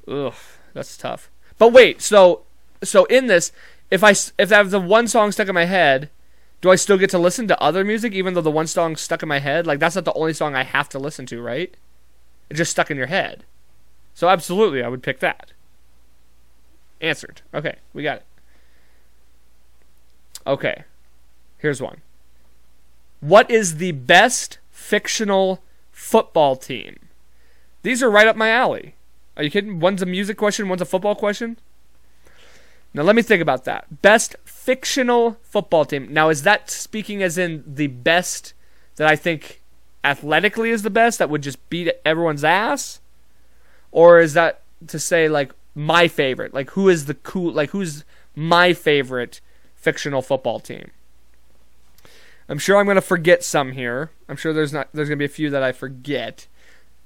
[0.09, 0.35] Ugh,
[0.73, 1.31] that's tough.
[1.59, 2.43] But wait, so,
[2.83, 3.53] so in this,
[3.91, 6.11] if I, if I have the one song stuck in my head,
[6.61, 9.23] do I still get to listen to other music even though the one song stuck
[9.23, 9.67] in my head?
[9.67, 11.77] Like, that's not the only song I have to listen to, right?
[12.49, 13.45] It's just stuck in your head.
[14.15, 15.53] So, absolutely, I would pick that.
[17.01, 17.43] Answered.
[17.53, 18.25] Okay, we got it.
[20.47, 20.85] Okay,
[21.59, 22.01] here's one.
[23.27, 25.61] What is the best fictional
[25.91, 27.09] football team?
[27.83, 28.95] These are right up my alley.
[29.37, 29.81] Are you kidding?
[29.81, 31.59] One's a music question, one's a football question.
[32.95, 34.01] Now let me think about that.
[34.01, 36.07] Best fictional football team.
[36.13, 38.55] Now is that speaking as in the best
[38.95, 39.61] that I think
[40.05, 43.01] athletically is the best that would just beat everyone's ass?
[43.91, 46.55] Or is that to say like my favorite?
[46.55, 48.05] Like who is the cool like who's
[48.37, 49.41] my favorite
[49.75, 50.93] fictional football team?
[52.49, 54.11] I'm sure I'm going to forget some here.
[54.29, 56.47] I'm sure there's not there's going to be a few that I forget.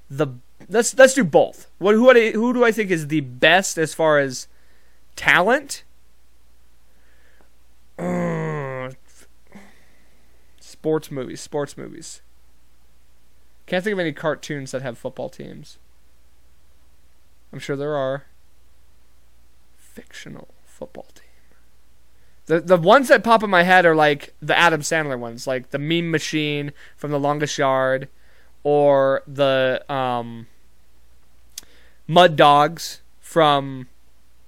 [0.09, 0.27] The
[0.69, 1.67] let's let's do both.
[1.79, 4.47] What who who do I think is the best as far as
[5.15, 5.83] talent?
[7.97, 8.91] Uh,
[10.59, 12.21] sports movies, sports movies.
[13.65, 15.77] Can't think of any cartoons that have football teams.
[17.53, 18.25] I'm sure there are.
[19.77, 21.30] Fictional football team.
[22.47, 25.69] The the ones that pop in my head are like the Adam Sandler ones, like
[25.69, 28.09] the Mean Machine from The Longest Yard,
[28.63, 30.47] or the um,
[32.07, 33.87] Mud Dogs from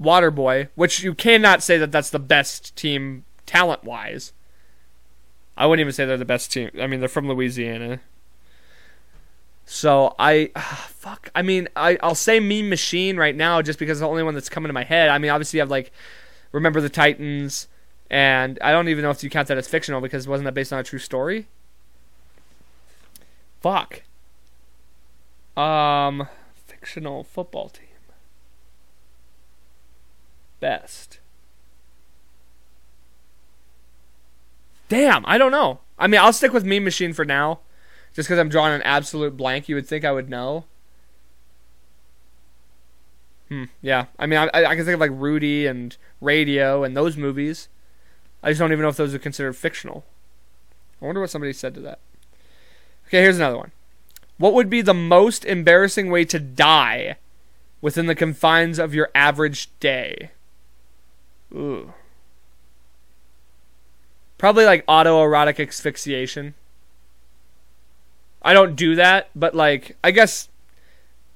[0.02, 4.34] Waterboy, which you cannot say that that's the best team talent wise.
[5.56, 6.72] I wouldn't even say they're the best team.
[6.80, 8.02] I mean, they're from Louisiana.
[9.66, 11.30] So I, uh, fuck.
[11.36, 14.34] I mean, I I'll say Mean Machine right now just because it's the only one
[14.34, 15.10] that's coming to my head.
[15.10, 15.92] I mean, obviously you have like,
[16.52, 17.68] remember the Titans,
[18.14, 20.72] and I don't even know if you count that as fictional because wasn't that based
[20.72, 21.48] on a true story?
[23.60, 24.04] Fuck.
[25.58, 27.88] Um, fictional football team.
[30.60, 31.18] Best.
[34.90, 35.80] Damn, I don't know.
[35.98, 37.62] I mean, I'll stick with Mean Machine for now,
[38.14, 39.68] just because I'm drawing an absolute blank.
[39.68, 40.66] You would think I would know.
[43.50, 43.64] Hmm.
[43.82, 44.06] Yeah.
[44.20, 47.70] I mean, I, I can think of like Rudy and Radio and those movies.
[48.44, 50.04] I just don't even know if those are considered fictional.
[51.02, 52.00] I wonder what somebody said to that.
[53.08, 53.72] Okay, here's another one.
[54.38, 57.16] What would be the most embarrassing way to die
[57.82, 60.32] within the confines of your average day?
[61.54, 61.94] Ooh.
[64.38, 66.56] Probably like autoerotic asphyxiation.
[68.42, 70.50] I don't do that, but like, I guess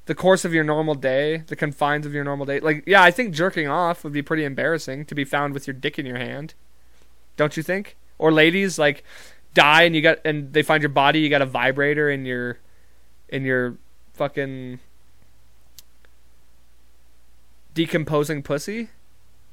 [0.08, 2.60] the course of your normal day, the confines of your normal day.
[2.60, 5.74] Like, yeah, I think jerking off would be pretty embarrassing to be found with your
[5.74, 6.54] dick in your hand.
[7.38, 7.96] Don't you think?
[8.18, 9.04] Or ladies like
[9.54, 12.60] die and you got and they find your body, you got a vibrator in your
[13.30, 13.78] in your
[14.14, 14.80] fucking
[17.74, 18.90] decomposing pussy.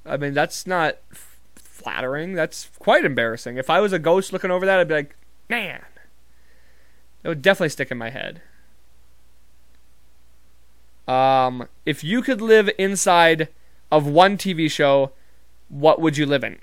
[0.06, 2.32] I mean, that's not f- flattering.
[2.34, 3.58] That's quite embarrassing.
[3.58, 5.16] If I was a ghost looking over that, I'd be like,
[5.48, 5.82] man,
[7.22, 8.42] it would definitely stick in my head.
[11.06, 13.48] Um, if you could live inside
[13.90, 15.12] of one TV show,
[15.68, 16.58] what would you live in?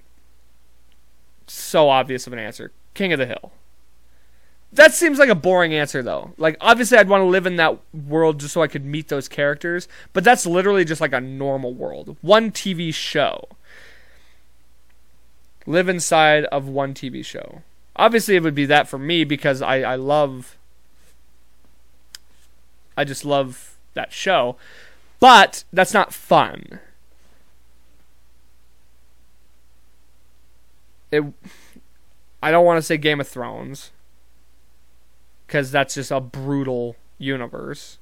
[1.52, 2.72] So obvious of an answer.
[2.94, 3.52] King of the Hill.
[4.72, 6.32] That seems like a boring answer though.
[6.38, 9.28] Like obviously I'd want to live in that world just so I could meet those
[9.28, 12.16] characters, but that's literally just like a normal world.
[12.22, 13.50] One TV show.
[15.66, 17.64] Live inside of one TV show.
[17.98, 20.58] Obviously it would be that for me because I, I love
[22.96, 24.56] I just love that show.
[25.20, 26.80] But that's not fun.
[31.12, 31.24] It
[32.42, 33.92] I don't want to say Game of Thrones
[35.46, 38.00] because that's just a brutal universe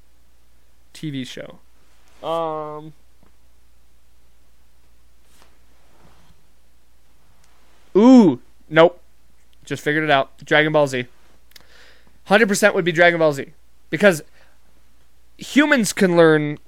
[0.94, 1.60] TV show.
[2.26, 2.94] Um.
[7.98, 8.40] Ooh,
[8.70, 9.02] nope.
[9.66, 10.38] Just figured it out.
[10.46, 11.06] Dragon Ball Z.
[12.28, 13.48] 100% would be Dragon Ball Z.
[13.90, 14.22] Because
[15.38, 16.60] humans can learn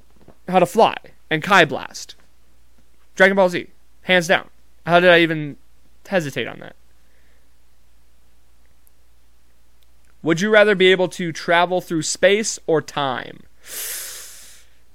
[0.47, 0.95] how to fly
[1.29, 2.15] and Ki Blast.
[3.15, 3.67] Dragon Ball Z.
[4.03, 4.49] Hands down.
[4.85, 5.57] How did I even
[6.07, 6.75] hesitate on that?
[10.23, 13.43] Would you rather be able to travel through space or time?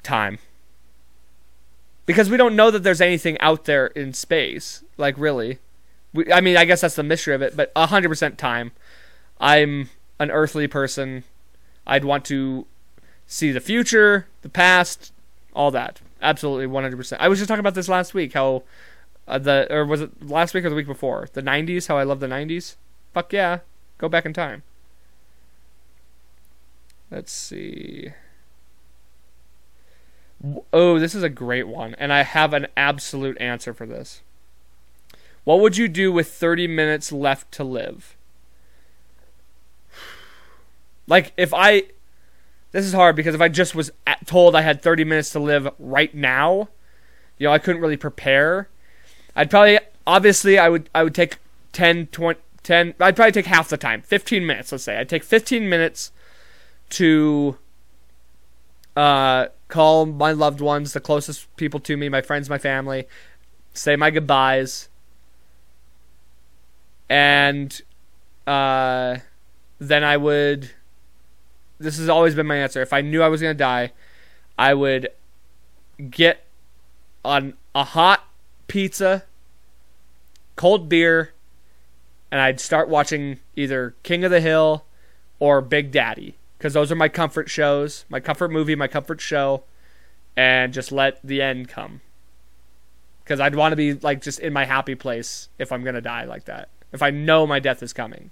[0.03, 0.39] Time.
[2.05, 4.85] Because we don't know that there's anything out there in space.
[4.97, 5.59] Like, really.
[6.15, 8.71] We, I mean, I guess that's the mystery of it, but 100% time.
[9.41, 9.91] I'm
[10.21, 11.25] an earthly person.
[11.87, 12.67] I'd want to
[13.27, 15.13] see the future, the past,
[15.53, 16.01] all that.
[16.23, 17.17] Absolutely 100%.
[17.19, 18.63] I was just talking about this last week how
[19.29, 21.29] uh, the or was it last week or the week before?
[21.33, 22.77] The 90s, how I love the 90s?
[23.13, 23.61] Fuck yeah.
[23.99, 24.63] Go back in time.
[27.11, 28.11] Let's see.
[30.73, 34.23] Oh, this is a great one, and I have an absolute answer for this.
[35.45, 38.17] What would you do with 30 minutes left to live?
[41.09, 41.85] Like, if I.
[42.73, 43.93] This is hard because if I just was
[44.27, 46.69] told I had 30 minutes to live right now,
[47.39, 48.69] you know, I couldn't really prepare.
[49.37, 49.79] I'd probably.
[50.07, 51.39] Obviously, I would I would take
[51.73, 52.95] 10, 20, 10.
[53.01, 54.03] I'd probably take half the time.
[54.03, 54.97] 15 minutes, let's say.
[54.99, 56.11] I'd take 15 minutes
[56.91, 57.59] to
[58.97, 63.07] uh, call my loved ones, the closest people to me, my friends, my family,
[63.75, 64.89] say my goodbyes,
[67.09, 67.83] and
[68.47, 69.19] uh,
[69.79, 70.71] then I would.
[71.79, 72.81] This has always been my answer.
[72.81, 73.93] If I knew I was gonna die,
[74.59, 75.09] I would
[76.11, 76.47] get
[77.23, 78.25] on a hot
[78.67, 79.25] pizza,
[80.57, 81.33] cold beer,
[82.31, 84.85] and I'd start watching either King of the Hill
[85.39, 89.63] or Big Daddy because those are my comfort shows, my comfort movie, my comfort show,
[90.37, 92.01] and just let the end come.
[93.23, 96.25] Because I'd want to be like just in my happy place if I'm gonna die
[96.25, 96.69] like that.
[96.93, 98.31] If I know my death is coming,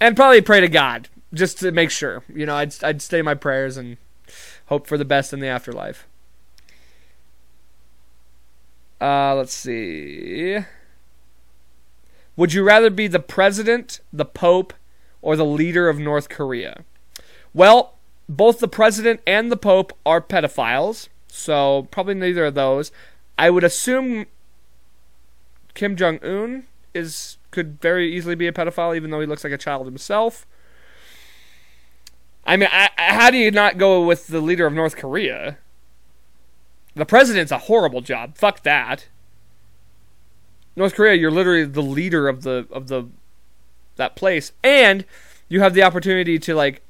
[0.00, 2.24] and probably pray to God just to make sure.
[2.32, 3.96] You know, I'd I'd stay my prayers and
[4.66, 6.06] hope for the best in the afterlife.
[9.02, 10.60] Uh, let's see.
[12.36, 14.72] Would you rather be the president, the pope,
[15.20, 16.84] or the leader of North Korea?
[17.52, 17.94] Well,
[18.28, 22.92] both the president and the pope are pedophiles, so probably neither of those.
[23.36, 24.26] I would assume
[25.74, 29.52] Kim Jong Un is could very easily be a pedophile, even though he looks like
[29.52, 30.46] a child himself.
[32.46, 35.58] I mean, I, how do you not go with the leader of North Korea?
[36.94, 38.36] The president's a horrible job.
[38.36, 39.08] Fuck that.
[40.76, 43.08] North Korea, you're literally the leader of the of the
[43.96, 45.04] that place, and
[45.48, 46.82] you have the opportunity to like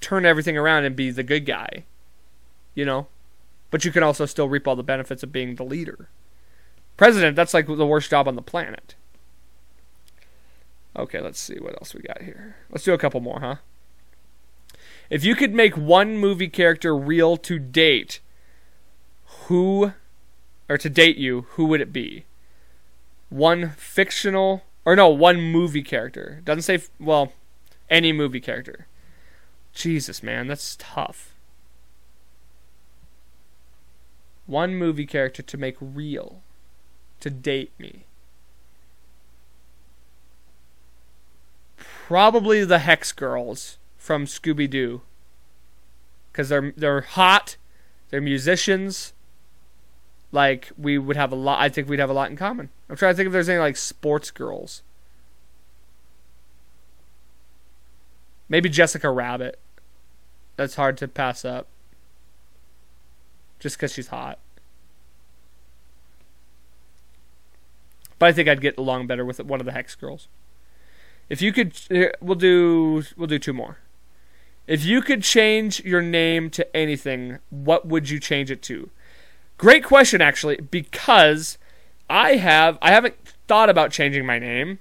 [0.00, 1.84] turn everything around and be the good guy.
[2.74, 3.08] You know,
[3.70, 6.08] but you can also still reap all the benefits of being the leader.
[6.96, 8.94] President, that's like the worst job on the planet.
[10.96, 12.56] Okay, let's see what else we got here.
[12.70, 13.56] Let's do a couple more, huh?
[15.10, 18.20] If you could make one movie character real to date,
[19.48, 19.92] who,
[20.68, 22.24] or to date you, who would it be?
[23.28, 26.40] One fictional or no, one movie character.
[26.44, 27.32] Doesn't say well,
[27.90, 28.86] any movie character.
[29.74, 31.34] Jesus, man, that's tough.
[34.46, 36.40] One movie character to make real,
[37.20, 38.06] to date me.
[42.08, 45.02] probably the Hex Girls from Scooby Doo,
[46.32, 47.58] because they're they're hot,
[48.08, 49.12] they're musicians.
[50.30, 51.60] Like we would have a lot.
[51.60, 52.68] I think we'd have a lot in common.
[52.88, 54.82] I'm trying to think if there's any like sports girls.
[58.48, 59.58] Maybe Jessica Rabbit.
[60.56, 61.68] That's hard to pass up.
[63.58, 64.38] Just because she's hot.
[68.18, 70.28] But I think I'd get along better with one of the Hex girls.
[71.28, 73.78] If you could, uh, we'll do we'll do two more.
[74.66, 78.90] If you could change your name to anything, what would you change it to?
[79.58, 81.58] Great question, actually, because
[82.08, 83.16] I have I haven't
[83.48, 84.78] thought about changing my name,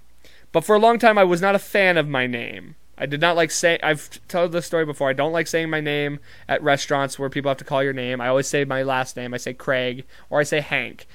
[0.51, 2.75] but for a long time I was not a fan of my name.
[2.97, 5.09] I did not like say I've told this story before.
[5.09, 8.21] I don't like saying my name at restaurants where people have to call your name.
[8.21, 9.33] I always say my last name.
[9.33, 11.07] I say Craig or I say Hank.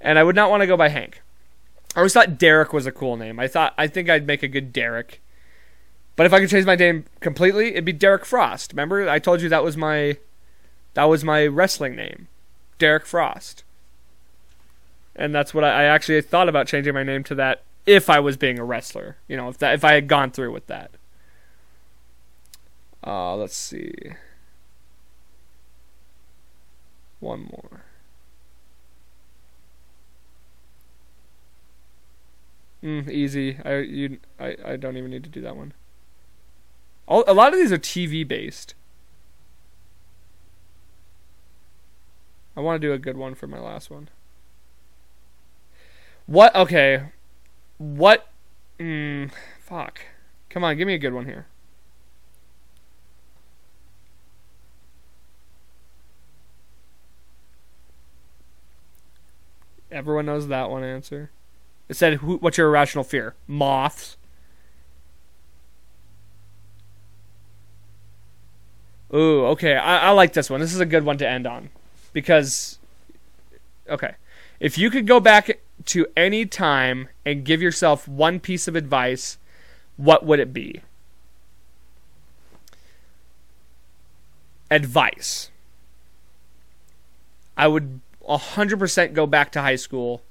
[0.00, 1.22] And I would not want to go by Hank.
[1.94, 3.38] I always thought Derek was a cool name.
[3.38, 5.20] I thought I think I'd make a good Derek.
[6.16, 8.72] But if I could change my name completely, it'd be Derek Frost.
[8.72, 10.16] Remember, I told you that was my
[10.94, 12.28] that was my wrestling name,
[12.80, 13.62] Derek Frost.
[15.14, 18.18] And that's what I, I actually thought about changing my name to that if I
[18.18, 19.18] was being a wrestler.
[19.28, 20.90] You know, if that if I had gone through with that.
[23.06, 23.92] Uh, let's see.
[27.20, 27.84] One more.
[32.82, 33.58] Mm, easy.
[33.64, 35.74] I you I, I don't even need to do that one.
[37.06, 38.74] All, a lot of these are TV based.
[42.56, 44.08] I want to do a good one for my last one.
[46.26, 46.54] What?
[46.54, 47.04] Okay.
[47.78, 48.28] What?
[48.78, 49.30] Mm,
[49.60, 50.00] fuck.
[50.48, 51.46] Come on, give me a good one here.
[59.90, 61.30] Everyone knows that one answer.
[61.88, 64.16] It said, "What's your irrational fear?" Moths.
[69.12, 69.76] Ooh, okay.
[69.76, 70.60] I, I like this one.
[70.60, 71.70] This is a good one to end on,
[72.12, 72.78] because,
[73.88, 74.14] okay,
[74.58, 79.38] if you could go back to any time and give yourself one piece of advice,
[79.96, 80.82] what would it be?
[84.70, 85.50] Advice.
[87.56, 90.22] I would 100% go back to high school.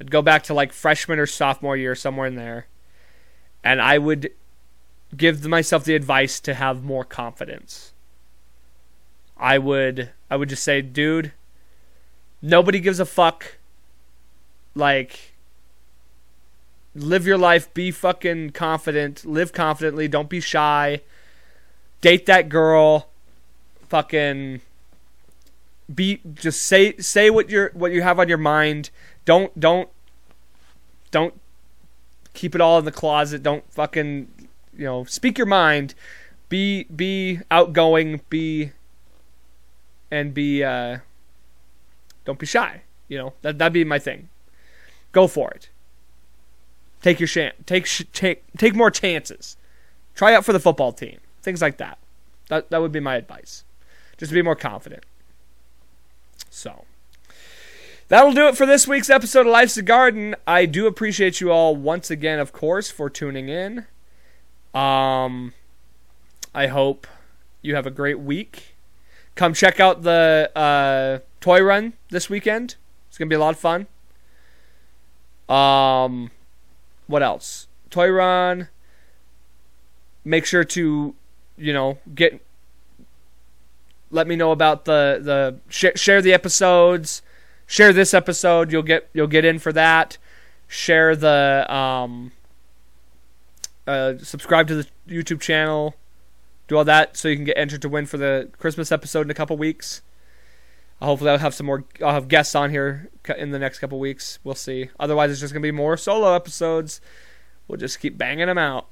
[0.00, 2.66] I'd go back to like freshman or sophomore year, somewhere in there.
[3.64, 4.30] And I would
[5.16, 7.92] give myself the advice to have more confidence.
[9.36, 11.32] I would I would just say, dude,
[12.42, 13.56] nobody gives a fuck.
[14.74, 15.34] Like
[16.94, 21.00] live your life, be fucking confident, live confidently, don't be shy.
[22.00, 23.08] Date that girl.
[23.88, 24.60] Fucking
[25.92, 28.90] be just say say what you're what you have on your mind.
[29.24, 29.88] Don't don't
[31.10, 31.34] don't
[32.34, 33.42] keep it all in the closet.
[33.42, 34.28] Don't fucking
[34.76, 35.94] you know speak your mind.
[36.48, 38.22] Be be outgoing.
[38.28, 38.72] Be
[40.10, 40.98] and be uh,
[42.24, 42.82] don't be shy.
[43.08, 44.28] You know that that'd be my thing.
[45.12, 45.68] Go for it.
[47.02, 47.54] Take your chance.
[47.66, 49.56] Take sh- take take more chances.
[50.14, 51.18] Try out for the football team.
[51.42, 51.98] Things like that.
[52.48, 53.64] That that would be my advice.
[54.16, 55.04] Just be more confident.
[56.50, 56.84] So
[58.08, 60.34] that'll do it for this week's episode of Life's a Garden.
[60.46, 63.86] I do appreciate you all once again, of course, for tuning in.
[64.74, 65.52] Um,
[66.54, 67.06] I hope
[67.62, 68.75] you have a great week.
[69.36, 72.76] Come check out the uh, toy run this weekend.
[73.08, 73.86] It's gonna be a lot of fun.
[75.48, 76.30] Um,
[77.06, 77.68] what else?
[77.90, 78.68] Toy run.
[80.24, 81.14] Make sure to,
[81.56, 82.42] you know, get
[84.10, 87.22] let me know about the the sh- share the episodes
[87.66, 90.18] share this episode you'll get you'll get in for that
[90.68, 92.32] share the um
[93.86, 95.94] uh, subscribe to the youtube channel
[96.68, 99.30] do all that so you can get entered to win for the christmas episode in
[99.30, 100.02] a couple weeks
[101.00, 104.38] hopefully i'll have some more i'll have guests on here in the next couple weeks
[104.44, 107.00] we'll see otherwise it's just gonna be more solo episodes
[107.68, 108.86] we'll just keep banging them out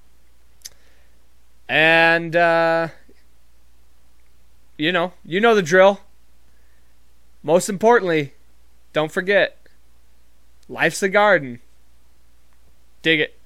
[1.68, 2.88] and uh
[4.76, 6.00] you know, you know the drill.
[7.42, 8.34] Most importantly,
[8.92, 9.58] don't forget,
[10.68, 11.60] life's a garden.
[13.02, 13.38] Dig it.